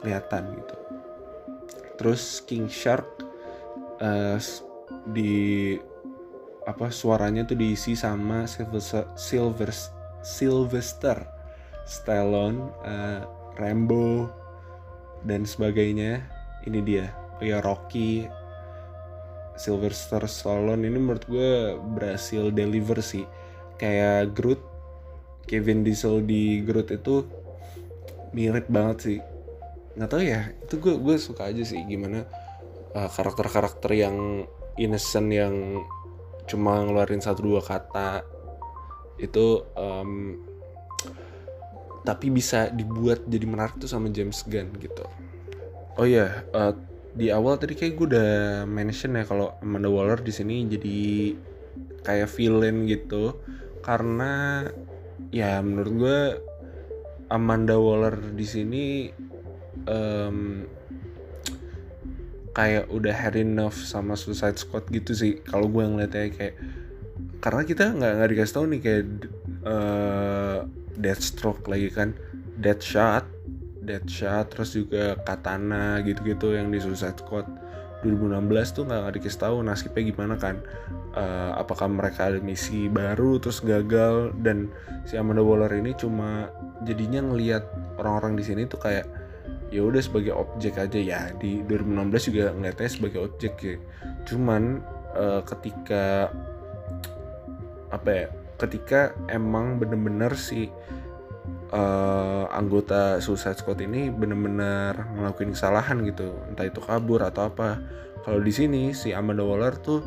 kelihatan 0.00 0.56
gitu 0.56 0.76
terus 2.00 2.42
King 2.42 2.66
Shark 2.66 3.06
uh, 4.00 4.38
di 5.12 5.76
apa 6.64 6.88
suaranya 6.88 7.44
tuh 7.44 7.60
diisi 7.60 7.92
sama 7.92 8.48
Sylvester 8.48 9.04
Silver, 9.14 9.70
Sylvester 10.24 11.18
Stallone, 11.84 12.72
uh, 12.84 13.20
Rambo 13.60 14.32
dan 15.28 15.44
sebagainya. 15.44 16.24
Ini 16.64 16.80
dia, 16.80 17.12
oh 17.12 17.44
ya 17.44 17.60
Rocky, 17.60 18.24
Sylvester 19.60 20.24
Stallone 20.24 20.88
ini 20.88 20.96
menurut 20.96 21.24
gue 21.28 21.76
berhasil 22.00 22.48
deliver 22.48 23.04
sih. 23.04 23.28
Kayak 23.76 24.32
Groot, 24.32 24.62
Kevin 25.44 25.84
Diesel 25.84 26.24
di 26.24 26.60
Groot 26.64 26.88
itu 26.92 27.24
mirip 28.34 28.66
banget 28.68 28.98
sih. 29.00 29.18
Nggak 29.94 30.10
tahu 30.10 30.22
ya 30.24 30.50
itu 30.50 30.74
gue 30.82 30.94
gue 30.98 31.16
suka 31.20 31.48
aja 31.48 31.62
sih 31.62 31.78
gimana 31.86 32.26
uh, 32.96 33.10
karakter-karakter 33.10 33.90
yang 33.94 34.46
innocent 34.74 35.30
yang 35.30 35.84
cuma 36.44 36.82
ngeluarin 36.82 37.22
satu 37.22 37.40
dua 37.46 37.62
kata 37.62 38.26
itu 39.16 39.62
um, 39.78 40.42
tapi 42.04 42.28
bisa 42.28 42.68
dibuat 42.68 43.24
jadi 43.24 43.46
menarik 43.48 43.80
tuh 43.80 43.88
sama 43.88 44.10
James 44.12 44.44
Gunn 44.44 44.74
gitu. 44.82 45.06
Oh 45.94 46.04
ya 46.04 46.26
yeah, 46.26 46.30
uh, 46.52 46.74
di 47.14 47.30
awal 47.30 47.56
tadi 47.56 47.78
kayak 47.78 47.94
gue 47.94 48.06
udah 48.10 48.32
mention 48.66 49.14
ya 49.14 49.22
kalau 49.22 49.54
Amanda 49.62 49.86
Waller 49.86 50.18
di 50.18 50.34
sini 50.34 50.66
jadi 50.66 50.98
kayak 52.02 52.28
villain 52.34 52.84
gitu. 52.90 53.38
Karena 53.80 54.64
ya 55.30 55.60
menurut 55.64 55.94
gue 55.94 56.20
Amanda 57.32 57.80
Waller 57.80 58.36
di 58.36 58.46
sini 58.46 58.84
um, 59.88 60.68
kayak 62.54 62.86
udah 62.92 63.14
had 63.14 63.34
enough 63.34 63.74
sama 63.74 64.14
Suicide 64.14 64.60
Squad 64.60 64.86
gitu 64.92 65.12
sih. 65.12 65.32
Kalau 65.42 65.66
gue 65.66 65.82
ngeliatnya 65.82 66.30
kayak 66.30 66.54
karena 67.42 67.62
kita 67.66 67.92
nggak 67.92 68.12
nggak 68.20 68.30
dikasih 68.30 68.54
tahu 68.54 68.66
nih 68.70 68.80
kayak 68.80 69.04
uh, 69.66 70.58
Deathstroke 70.94 71.66
lagi 71.66 71.90
kan. 71.90 72.14
Deadshot 72.54 73.26
Deadshot 73.82 74.46
terus 74.54 74.78
juga 74.78 75.18
Katana 75.26 75.98
gitu-gitu 76.06 76.54
yang 76.54 76.70
di 76.70 76.78
Suicide 76.78 77.18
Squad 77.18 77.63
2016 78.04 78.76
tuh 78.76 78.84
nggak 78.84 79.16
dikasih 79.16 79.40
tahu 79.40 79.56
nasibnya 79.64 80.02
gimana 80.12 80.36
kan. 80.36 80.60
Uh, 81.16 81.56
apakah 81.56 81.88
mereka 81.88 82.28
ada 82.28 82.38
misi 82.42 82.92
baru 82.92 83.40
terus 83.40 83.64
gagal 83.64 84.36
dan 84.44 84.68
si 85.08 85.16
Amanda 85.16 85.40
Waller 85.40 85.72
ini 85.72 85.96
cuma 85.96 86.52
jadinya 86.84 87.24
ngelihat 87.24 87.64
orang-orang 87.96 88.36
di 88.36 88.44
sini 88.44 88.68
tuh 88.68 88.82
kayak 88.82 89.06
ya 89.72 89.80
udah 89.82 90.04
sebagai 90.04 90.36
objek 90.36 90.76
aja 90.76 91.00
ya. 91.00 91.20
Di 91.40 91.64
2016 91.64 92.28
juga 92.28 92.52
ngeliatnya 92.52 92.90
sebagai 92.92 93.20
objek 93.24 93.54
ya. 93.64 93.76
Cuman 94.28 94.84
uh, 95.16 95.40
ketika 95.42 96.28
apa 97.94 98.10
ya 98.10 98.26
ketika 98.58 99.14
emang 99.30 99.78
bener-bener 99.78 100.34
si 100.34 100.70
uh, 101.74 102.46
anggota 102.54 103.18
Suicide 103.18 103.58
Squad 103.58 103.82
ini 103.82 104.08
bener-bener 104.08 104.94
ngelakuin 105.18 105.52
kesalahan 105.52 106.06
gitu. 106.06 106.30
Entah 106.46 106.66
itu 106.66 106.78
kabur 106.78 107.26
atau 107.26 107.50
apa. 107.50 107.82
Kalau 108.22 108.40
di 108.40 108.52
sini 108.54 108.94
si 108.96 109.12
Amanda 109.12 109.44
Waller 109.44 109.74
tuh 109.76 110.00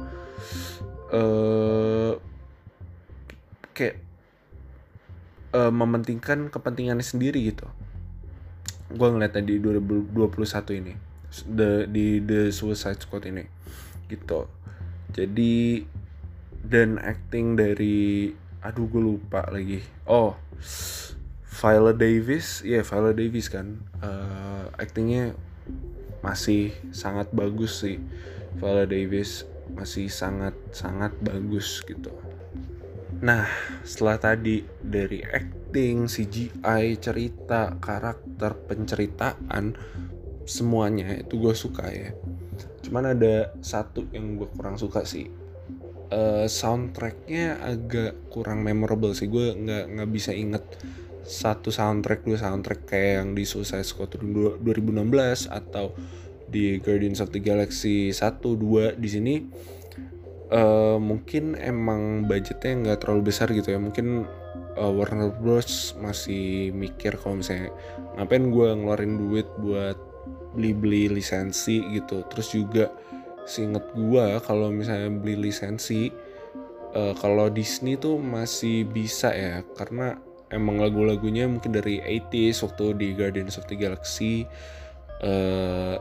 uh, 1.12 2.16
kayak 3.76 4.00
uh, 5.54 5.70
mementingkan 5.70 6.48
kepentingannya 6.48 7.06
sendiri 7.06 7.52
gitu. 7.52 7.68
Gue 8.88 9.08
ngeliatnya 9.12 9.44
di 9.44 9.60
2021 9.60 10.80
ini. 10.80 10.94
The, 11.28 11.86
di 11.92 12.24
The 12.24 12.50
Suicide 12.56 13.04
Squad 13.04 13.28
ini 13.28 13.44
gitu. 14.08 14.48
Jadi 15.12 15.84
dan 16.64 16.96
acting 16.98 17.60
dari 17.60 18.32
aduh 18.64 18.88
gue 18.88 19.04
lupa 19.04 19.44
lagi. 19.52 19.84
Oh 20.08 20.34
Viola 21.58 21.94
Davis 21.98 22.62
ya 22.62 22.80
yeah, 22.80 22.84
Viola 22.86 23.18
Davis 23.18 23.50
kan 23.50 23.82
uh, 24.06 24.70
actingnya 24.78 25.34
masih 26.22 26.70
sangat 26.94 27.34
bagus 27.34 27.82
sih 27.82 27.98
Viola 28.62 28.86
Davis 28.86 29.50
masih 29.74 30.08
sangat 30.08 30.54
sangat 30.70 31.18
bagus 31.20 31.82
gitu 31.82 32.14
Nah, 33.18 33.50
setelah 33.82 34.22
tadi 34.22 34.62
dari 34.78 35.26
acting, 35.26 36.06
CGI, 36.06 37.02
cerita, 37.02 37.74
karakter, 37.82 38.54
penceritaan, 38.70 39.74
semuanya 40.46 41.18
itu 41.18 41.42
gue 41.42 41.56
suka 41.58 41.90
ya. 41.90 42.14
Cuman 42.86 43.18
ada 43.18 43.58
satu 43.66 44.06
yang 44.14 44.38
gue 44.38 44.46
kurang 44.54 44.78
suka 44.78 45.02
sih. 45.02 45.34
Uh, 46.08 46.46
soundtracknya 46.46 47.58
agak 47.58 48.30
kurang 48.30 48.62
memorable 48.62 49.18
sih. 49.18 49.26
Gue 49.26 49.58
nggak 49.58 49.98
nggak 49.98 50.10
bisa 50.14 50.32
inget 50.38 50.64
satu 51.28 51.70
soundtrack 51.70 52.24
dua 52.24 52.40
soundtrack 52.40 52.88
kayak 52.88 53.12
yang 53.20 53.30
di 53.36 53.44
Suicide 53.44 53.84
Squad 53.84 54.16
2016 54.16 55.52
atau 55.52 55.92
di 56.48 56.80
Guardians 56.80 57.20
of 57.20 57.36
the 57.36 57.44
Galaxy 57.44 58.16
1 58.16 58.40
2 58.40 58.96
di 58.96 59.10
sini 59.12 59.36
uh, 60.52 60.96
mungkin 60.96 61.60
emang 61.60 62.24
budgetnya 62.28 62.74
nggak 62.88 63.00
terlalu 63.04 63.32
besar 63.32 63.52
gitu 63.52 63.76
ya. 63.76 63.80
Mungkin 63.80 64.24
uh, 64.80 64.92
Warner 64.96 65.36
Bros. 65.36 65.96
masih 66.00 66.72
mikir 66.72 67.20
kalau 67.20 67.44
misalnya 67.44 67.76
ngapain 68.16 68.48
gue 68.48 68.68
ngeluarin 68.72 69.20
duit 69.20 69.48
buat 69.60 69.98
beli-beli 70.56 71.12
lisensi 71.12 71.84
gitu. 71.92 72.24
Terus 72.32 72.48
juga 72.56 72.86
seinget 73.48 73.96
gua 73.96 74.44
kalau 74.44 74.68
misalnya 74.68 75.08
beli 75.08 75.48
lisensi 75.48 76.12
uh, 76.92 77.16
kalau 77.16 77.48
Disney 77.48 78.00
tuh 78.00 78.18
masih 78.18 78.88
bisa 78.88 79.32
ya. 79.32 79.62
Karena 79.76 80.27
emang 80.52 80.80
lagu-lagunya 80.80 81.48
mungkin 81.48 81.76
dari 81.76 82.00
80s 82.00 82.64
waktu 82.64 82.86
di 82.96 83.08
Guardians 83.16 83.60
of 83.60 83.68
the 83.68 83.76
Galaxy 83.76 84.48
uh, 85.24 85.96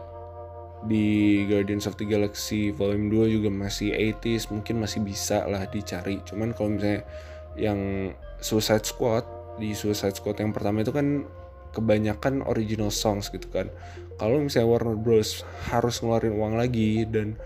di 0.86 1.42
Guardians 1.48 1.88
of 1.88 1.98
the 1.98 2.06
Galaxy 2.06 2.70
Volume 2.70 3.08
2 3.08 3.40
juga 3.40 3.48
masih 3.50 3.96
80s 3.96 4.52
mungkin 4.52 4.78
masih 4.78 5.02
bisa 5.02 5.42
lah 5.48 5.64
dicari. 5.66 6.20
Cuman 6.22 6.52
kalau 6.52 6.76
misalnya 6.76 7.02
yang 7.56 8.12
Suicide 8.38 8.84
Squad 8.84 9.24
di 9.56 9.72
Suicide 9.72 10.14
Squad 10.14 10.38
yang 10.38 10.52
pertama 10.52 10.84
itu 10.84 10.92
kan 10.92 11.24
kebanyakan 11.72 12.44
original 12.44 12.92
songs 12.92 13.32
gitu 13.32 13.48
kan. 13.48 13.72
Kalau 14.16 14.40
misalnya 14.40 14.68
Warner 14.68 14.96
Bros. 14.96 15.44
harus 15.68 16.00
ngeluarin 16.00 16.36
uang 16.36 16.54
lagi 16.56 17.04
dan 17.08 17.36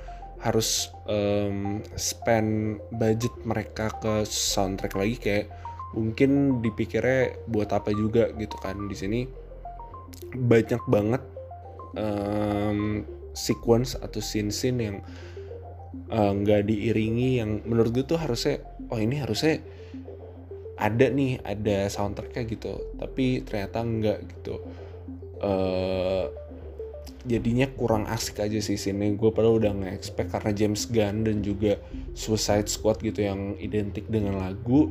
harus 0.41 0.89
um, 1.05 1.85
spend 2.01 2.81
budget 2.97 3.33
mereka 3.45 3.93
ke 4.01 4.25
soundtrack 4.25 4.97
lagi 4.97 5.17
kayak 5.21 5.47
mungkin 5.95 6.63
dipikirnya 6.63 7.37
buat 7.51 7.71
apa 7.75 7.91
juga 7.91 8.31
gitu 8.37 8.57
kan. 8.59 8.87
Di 8.87 8.97
sini 8.97 9.21
banyak 10.35 10.83
banget 10.87 11.23
um, 11.99 13.03
sequence 13.35 13.95
atau 13.99 14.19
scene-scene 14.19 14.79
yang 14.79 14.97
eh, 16.11 16.33
nggak 16.35 16.61
uh, 16.63 16.67
diiringi 16.67 17.39
yang 17.39 17.63
menurut 17.63 17.95
gue 17.95 18.05
tuh 18.07 18.19
harusnya 18.19 18.59
oh 18.91 18.99
ini 18.99 19.23
harusnya 19.23 19.63
ada 20.81 21.07
nih 21.13 21.39
ada 21.43 21.87
soundtracknya 21.91 22.43
gitu. 22.47 22.97
Tapi 22.99 23.47
ternyata 23.47 23.79
enggak 23.83 24.19
gitu. 24.27 24.63
Uh, 25.41 26.29
jadinya 27.25 27.69
kurang 27.77 28.09
asik 28.09 28.41
aja 28.41 28.57
sih 28.65 28.81
sini 28.81 29.13
gue 29.13 29.31
padahal 29.33 29.61
udah 29.61 29.73
nggak 29.77 29.93
expect 29.93 30.33
karena 30.33 30.53
James 30.57 30.89
Gunn 30.89 31.29
dan 31.29 31.45
juga 31.45 31.77
Suicide 32.17 32.69
Squad 32.69 33.05
gitu 33.05 33.21
yang 33.21 33.61
identik 33.61 34.09
dengan 34.09 34.41
lagu 34.41 34.89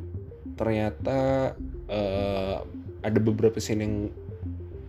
ternyata 0.60 1.56
uh, 1.88 2.60
ada 3.00 3.20
beberapa 3.24 3.64
scene 3.64 3.80
yang 3.80 3.96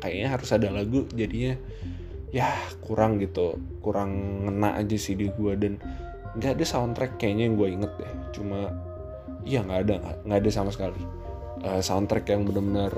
kayaknya 0.03 0.29
harus 0.35 0.51
ada 0.51 0.67
lagu 0.75 1.07
jadinya 1.15 1.55
ya 2.35 2.51
kurang 2.83 3.23
gitu 3.23 3.55
kurang 3.79 4.43
ngena 4.51 4.83
aja 4.83 4.99
sih 4.99 5.15
di 5.15 5.31
gue 5.31 5.53
dan 5.55 5.79
nggak 6.35 6.59
ada 6.59 6.65
soundtrack 6.67 7.23
kayaknya 7.23 7.47
yang 7.47 7.55
gue 7.55 7.69
inget 7.71 7.93
deh. 8.03 8.13
Cuma 8.35 8.75
iya 9.47 9.63
nggak 9.63 9.81
ada 9.87 9.95
nggak 10.27 10.39
ada 10.43 10.51
sama 10.51 10.75
sekali. 10.75 10.99
Uh, 11.63 11.79
soundtrack 11.79 12.27
yang 12.27 12.43
benar-benar 12.43 12.91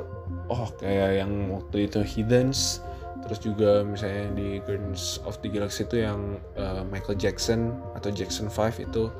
oh 0.48 0.68
kayak 0.80 1.20
yang 1.20 1.52
waktu 1.52 1.90
itu 1.90 2.00
Hiddens 2.00 2.80
terus 3.22 3.38
juga 3.38 3.86
misalnya 3.86 4.34
di 4.34 4.58
Guardians 4.62 5.22
of 5.22 5.38
the 5.42 5.50
Galaxy 5.50 5.86
itu 5.86 6.02
yang 6.02 6.38
uh, 6.58 6.82
Michael 6.86 7.18
Jackson 7.18 7.74
atau 7.94 8.10
Jackson 8.10 8.50
5 8.50 8.82
itu 8.82 9.10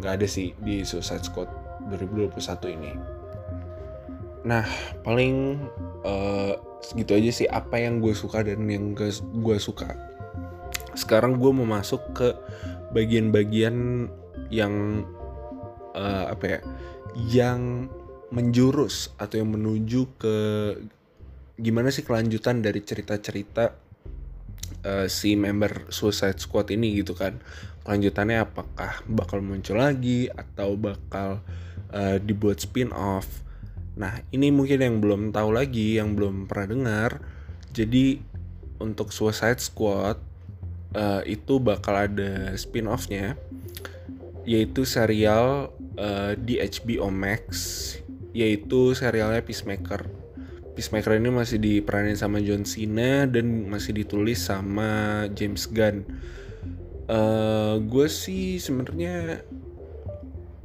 nggak 0.00 0.12
uh, 0.12 0.16
ada 0.16 0.26
sih 0.28 0.56
di 0.64 0.80
Suicide 0.80 1.24
Squad 1.24 1.61
2021 1.90 2.76
ini. 2.76 2.92
Nah 4.42 4.66
paling 5.06 5.58
uh, 6.02 6.54
segitu 6.82 7.14
aja 7.14 7.30
sih 7.30 7.48
apa 7.48 7.78
yang 7.78 8.02
gue 8.02 8.14
suka 8.14 8.42
dan 8.42 8.66
yang 8.66 8.94
gue 8.94 9.58
suka. 9.58 9.94
Sekarang 10.92 11.38
gue 11.38 11.50
mau 11.54 11.66
masuk 11.66 12.02
ke 12.12 12.28
bagian-bagian 12.92 14.06
yang 14.52 15.06
uh, 15.96 16.26
apa 16.28 16.44
ya 16.44 16.60
yang 17.16 17.88
menjurus 18.32 19.12
atau 19.20 19.40
yang 19.40 19.52
menuju 19.52 20.08
ke 20.16 20.36
gimana 21.60 21.92
sih 21.92 22.02
kelanjutan 22.02 22.64
dari 22.64 22.80
cerita-cerita 22.80 23.76
uh, 24.82 25.06
si 25.06 25.36
member 25.36 25.92
Suicide 25.92 26.40
Squad 26.40 26.72
ini 26.72 26.98
gitu 27.00 27.12
kan. 27.12 27.38
Kelanjutannya 27.82 28.42
apakah 28.42 29.02
bakal 29.10 29.42
muncul 29.42 29.78
lagi 29.78 30.30
atau 30.30 30.78
bakal 30.78 31.42
uh, 31.92 32.18
dibuat 32.18 32.60
spin 32.60 32.90
off 32.92 33.42
nah 33.92 34.24
ini 34.32 34.48
mungkin 34.48 34.80
yang 34.80 34.96
belum 35.04 35.36
tahu 35.36 35.52
lagi 35.52 36.00
yang 36.00 36.16
belum 36.16 36.48
pernah 36.48 36.66
dengar. 36.72 37.10
Jadi 37.72 38.20
untuk 38.80 39.12
Suicide 39.12 39.60
Squad 39.60 40.16
uh, 40.96 41.22
itu 41.28 41.60
bakal 41.60 42.08
ada 42.08 42.52
spin 42.56 42.88
offnya 42.88 43.36
yaitu 44.42 44.82
serial 44.82 45.70
uh, 45.96 46.34
di 46.34 46.58
HBO 46.58 47.12
Max 47.12 47.46
yaitu 48.32 48.96
serialnya 48.96 49.44
Peacemaker. 49.44 50.08
Peacemaker 50.72 51.20
ini 51.20 51.28
masih 51.28 51.60
diperanin 51.60 52.16
sama 52.16 52.40
John 52.40 52.64
Cena 52.64 53.28
dan 53.28 53.68
masih 53.68 53.92
ditulis 53.92 54.40
sama 54.40 55.24
James 55.36 55.68
Gunn. 55.68 56.08
Uh, 57.12 57.76
gue 57.84 58.08
sih 58.08 58.56
sebenarnya 58.56 59.44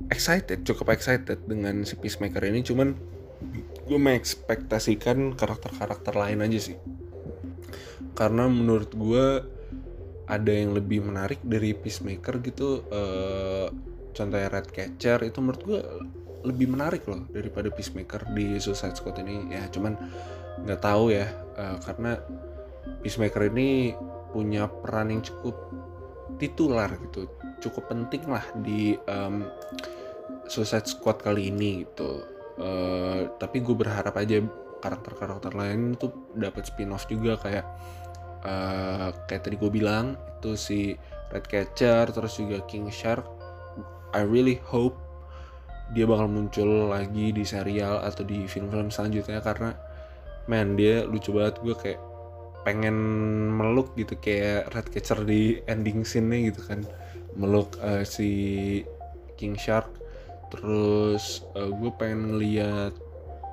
excited, 0.09 0.63
cukup 0.63 0.93
excited 0.95 1.43
dengan 1.45 1.83
si 1.83 1.95
Peacemaker 1.99 2.43
ini. 2.47 2.63
Cuman 2.63 2.95
gue 3.87 3.99
mengekspektasikan 3.99 5.35
karakter-karakter 5.37 6.13
lain 6.15 6.43
aja 6.43 6.59
sih. 6.59 6.77
Karena 8.17 8.49
menurut 8.49 8.91
gue 8.91 9.25
ada 10.27 10.51
yang 10.51 10.75
lebih 10.75 11.07
menarik 11.07 11.39
dari 11.43 11.71
Peacemaker 11.71 12.43
gitu. 12.43 12.83
Uh, 12.91 13.71
contohnya 14.17 14.49
Red 14.49 14.73
Catcher 14.73 15.21
itu 15.23 15.37
menurut 15.39 15.61
gue 15.61 15.79
lebih 16.47 16.71
menarik 16.71 17.05
loh 17.05 17.27
daripada 17.29 17.69
Peacemaker 17.69 18.33
di 18.33 18.57
Suicide 18.57 18.97
Squad 18.97 19.21
ini 19.21 19.53
ya 19.53 19.67
cuman 19.69 19.93
nggak 20.65 20.81
tahu 20.81 21.13
ya 21.13 21.29
uh, 21.59 21.77
karena 21.83 22.17
Peacemaker 23.03 23.51
ini 23.53 23.93
punya 24.31 24.65
peran 24.71 25.13
yang 25.13 25.21
cukup 25.21 25.55
titular 26.41 26.89
gitu 26.97 27.29
cukup 27.61 27.89
penting 27.89 28.25
lah 28.29 28.43
di 28.61 28.95
um, 29.09 29.45
Suicide 30.47 30.87
Squad 30.87 31.21
kali 31.21 31.51
ini 31.51 31.83
gitu. 31.85 32.23
Uh, 32.57 33.29
tapi 33.37 33.61
gue 33.61 33.75
berharap 33.77 34.17
aja 34.17 34.41
karakter-karakter 34.81 35.53
lain 35.53 35.93
tuh 35.93 36.09
dapat 36.33 36.65
spin-off 36.65 37.05
juga 37.05 37.37
kayak 37.37 37.65
uh, 38.45 39.13
kayak 39.29 39.45
tadi 39.45 39.55
gue 39.61 39.69
bilang 39.69 40.17
itu 40.41 40.57
si 40.57 40.79
Red 41.29 41.45
Catcher 41.45 42.09
terus 42.09 42.37
juga 42.37 42.63
King 42.65 42.89
Shark. 42.89 43.25
I 44.15 44.23
really 44.25 44.57
hope 44.63 44.97
dia 45.93 46.03
bakal 46.03 46.27
muncul 46.27 46.91
lagi 46.91 47.31
di 47.31 47.43
serial 47.47 48.03
atau 48.03 48.25
di 48.25 48.43
film-film 48.49 48.91
selanjutnya 48.91 49.39
karena 49.39 49.71
man 50.49 50.73
dia 50.79 51.05
lucu 51.05 51.29
banget. 51.35 51.61
Gue 51.61 51.75
kayak 51.77 52.01
pengen 52.65 52.97
meluk 53.55 53.95
gitu 53.95 54.17
kayak 54.19 54.67
Catcher 54.91 55.23
di 55.23 55.61
ending 55.71 56.03
scene-nya 56.03 56.51
gitu 56.51 56.67
kan 56.67 56.83
meluk 57.37 57.77
uh, 57.79 58.01
si 58.01 58.81
King 59.37 59.55
Shark. 59.55 59.87
Terus 60.49 61.45
uh, 61.53 61.69
gue 61.69 61.91
pengen 61.95 62.35
ngeliat 62.35 62.93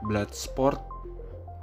Bloodsport 0.09 0.81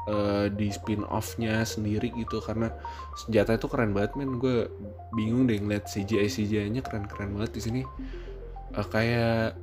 uh, 0.08 0.48
di 0.54 0.70
spin 0.70 1.02
off-nya 1.10 1.66
sendiri 1.66 2.14
gitu. 2.14 2.40
Karena 2.40 2.70
senjata 3.18 3.58
itu 3.58 3.66
keren 3.68 3.92
banget 3.92 4.16
men. 4.16 4.38
Gue 4.38 4.70
bingung 5.18 5.50
deh 5.50 5.58
ngeliat 5.58 5.90
CGI 5.90 6.30
CGI 6.30 6.70
nya 6.70 6.86
keren 6.86 7.10
keren 7.10 7.34
banget 7.36 7.58
di 7.58 7.62
sini. 7.62 7.82
Uh, 8.72 8.88
kayak 8.88 9.58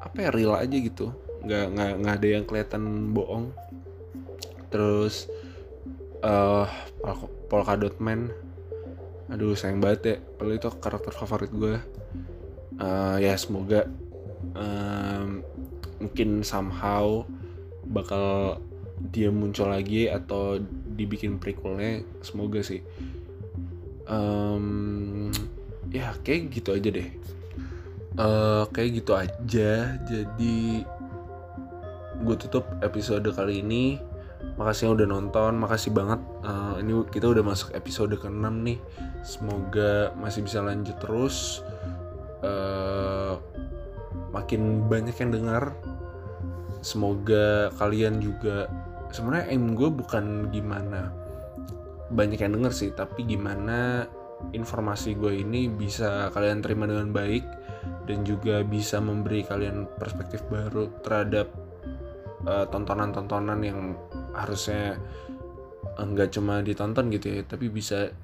apa 0.00 0.16
ya 0.16 0.30
real 0.32 0.56
aja 0.56 0.76
gitu. 0.76 1.12
Nggak 1.44 1.64
nggak 1.76 1.92
nggak 2.02 2.14
ada 2.16 2.28
yang 2.28 2.44
kelihatan 2.48 2.82
bohong. 3.12 3.52
Terus 4.72 5.28
uh, 6.24 6.66
Polka 7.48 7.76
Dot 7.76 8.00
Man 8.00 8.47
aduh 9.28 9.52
sayang 9.54 9.80
banget 9.80 10.00
ya. 10.04 10.16
Kalau 10.40 10.52
itu 10.52 10.68
karakter 10.80 11.12
favorit 11.12 11.52
gue. 11.52 11.76
Uh, 12.78 13.16
ya 13.18 13.34
semoga 13.34 13.90
um, 14.54 15.42
mungkin 15.98 16.46
somehow 16.46 17.26
bakal 17.88 18.58
dia 18.98 19.30
muncul 19.30 19.70
lagi 19.70 20.10
atau 20.10 20.58
dibikin 20.96 21.38
prequelnya. 21.38 22.02
Semoga 22.24 22.64
sih. 22.64 22.82
Um, 24.08 25.28
ya 25.92 26.16
kayak 26.24 26.50
gitu 26.50 26.74
aja 26.74 26.88
deh. 26.88 27.08
Uh, 28.18 28.64
kayak 28.74 29.04
gitu 29.04 29.12
aja. 29.14 30.00
Jadi 30.02 30.82
gue 32.18 32.36
tutup 32.40 32.66
episode 32.82 33.30
kali 33.30 33.62
ini 33.62 34.07
makasih 34.56 34.88
yang 34.88 34.94
udah 34.96 35.08
nonton 35.10 35.52
makasih 35.60 35.92
banget. 35.92 36.20
Uh, 36.40 36.80
ini 36.80 37.04
kita 37.12 37.28
udah 37.28 37.44
masuk 37.44 37.74
episode 37.74 38.14
ke-6 38.16 38.48
nih. 38.64 38.78
Semoga 39.20 40.14
masih 40.16 40.46
bisa 40.46 40.64
lanjut 40.64 40.96
terus. 41.02 41.66
Uh, 42.40 43.36
makin 44.32 44.86
banyak 44.88 45.14
yang 45.18 45.34
dengar. 45.34 45.74
Semoga 46.80 47.74
kalian 47.76 48.22
juga 48.22 48.70
sebenarnya 49.12 49.52
aim 49.52 49.72
gue 49.74 49.88
bukan 49.88 50.52
gimana 50.52 51.12
banyak 52.08 52.40
yang 52.40 52.56
denger 52.56 52.72
sih 52.72 52.90
tapi 52.92 53.24
gimana 53.24 54.08
informasi 54.56 55.18
gue 55.18 55.44
ini 55.44 55.68
bisa 55.68 56.30
kalian 56.32 56.62
terima 56.64 56.88
dengan 56.88 57.12
baik 57.12 57.44
dan 58.08 58.24
juga 58.24 58.64
bisa 58.64 59.00
memberi 59.02 59.44
kalian 59.44 59.84
perspektif 59.98 60.44
baru 60.48 60.88
terhadap 61.04 61.52
uh, 62.48 62.64
tontonan-tontonan 62.70 63.60
yang 63.60 63.98
harusnya 64.38 64.96
enggak 65.98 66.30
cuma 66.30 66.62
ditonton 66.62 67.10
gitu 67.10 67.26
ya 67.34 67.42
tapi 67.42 67.66
bisa 67.68 68.14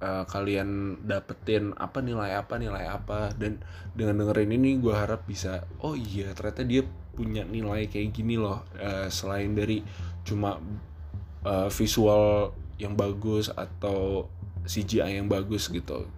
uh, 0.00 0.24
kalian 0.28 1.00
dapetin 1.04 1.72
apa 1.76 2.00
nilai 2.00 2.36
apa 2.36 2.56
nilai 2.56 2.84
apa. 2.88 3.32
Dan 3.36 3.60
dengan 3.96 4.24
dengerin 4.24 4.52
ini 4.56 4.80
gue 4.80 4.92
harap 4.92 5.24
bisa 5.28 5.64
oh 5.84 5.94
iya 5.96 6.32
ternyata 6.32 6.64
dia 6.64 6.82
punya 7.14 7.44
nilai 7.44 7.86
kayak 7.88 8.12
gini 8.12 8.40
loh. 8.40 8.64
Uh, 8.76 9.08
selain 9.12 9.52
dari 9.52 9.84
cuma 10.24 10.60
uh, 11.44 11.68
visual 11.72 12.52
yang 12.80 12.96
bagus 12.96 13.52
atau 13.52 14.28
CGI 14.64 15.20
yang 15.20 15.28
bagus 15.28 15.68
gitu 15.68 16.08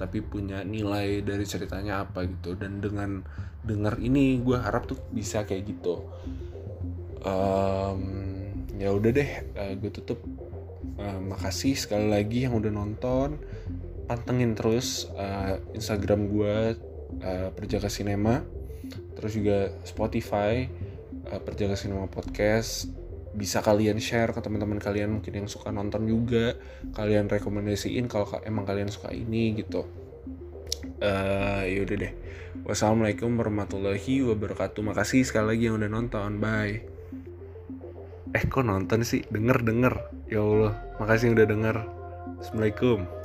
tapi 0.00 0.24
punya 0.24 0.64
nilai 0.64 1.20
dari 1.20 1.44
ceritanya 1.44 2.08
apa 2.08 2.24
gitu. 2.24 2.56
Dan 2.56 2.80
dengan 2.80 3.20
dengar 3.60 4.00
ini 4.00 4.40
gue 4.40 4.56
harap 4.56 4.88
tuh 4.88 4.96
bisa 5.12 5.44
kayak 5.44 5.68
gitu. 5.68 6.08
Um, 7.20 8.29
ya 8.80 8.96
udah 8.96 9.10
deh 9.12 9.30
uh, 9.60 9.72
gue 9.76 9.92
tutup. 9.92 10.24
Uh, 10.96 11.20
makasih 11.20 11.76
sekali 11.76 12.08
lagi 12.08 12.48
yang 12.48 12.56
udah 12.56 12.72
nonton. 12.72 13.36
Pantengin 14.08 14.56
terus 14.56 15.12
uh, 15.14 15.60
Instagram 15.76 16.32
gue 16.32 16.56
uh, 17.20 17.48
Perjaka 17.52 17.92
Cinema. 17.92 18.40
Terus 19.20 19.36
juga 19.36 19.68
Spotify 19.84 20.64
uh, 21.28 21.40
Perjaka 21.44 21.76
Cinema 21.76 22.08
Podcast. 22.08 22.88
Bisa 23.36 23.60
kalian 23.60 24.00
share 24.00 24.32
ke 24.32 24.40
teman-teman 24.40 24.80
kalian 24.80 25.20
mungkin 25.20 25.44
yang 25.44 25.48
suka 25.52 25.68
nonton 25.68 26.08
juga. 26.08 26.56
Kalian 26.96 27.28
rekomendasiin 27.28 28.08
kalau 28.08 28.32
emang 28.48 28.64
kalian 28.64 28.88
suka 28.88 29.12
ini 29.12 29.60
gitu. 29.60 29.84
Uh, 31.04 31.68
ya 31.68 31.84
udah 31.84 31.96
deh. 32.00 32.12
Wassalamualaikum 32.64 33.36
warahmatullahi 33.36 34.24
wabarakatuh. 34.24 34.80
Makasih 34.80 35.28
sekali 35.28 35.54
lagi 35.54 35.62
yang 35.68 35.76
udah 35.76 35.92
nonton. 35.92 36.40
Bye 36.40 36.99
eh 38.34 38.44
kok 38.46 38.62
nonton 38.62 39.02
sih? 39.02 39.26
Denger 39.28 39.62
denger. 39.66 39.94
Ya 40.30 40.42
allah 40.42 40.74
makasih 41.02 41.34
udah 41.34 41.46
denger. 41.46 41.76
Assalamualaikum 42.40 43.19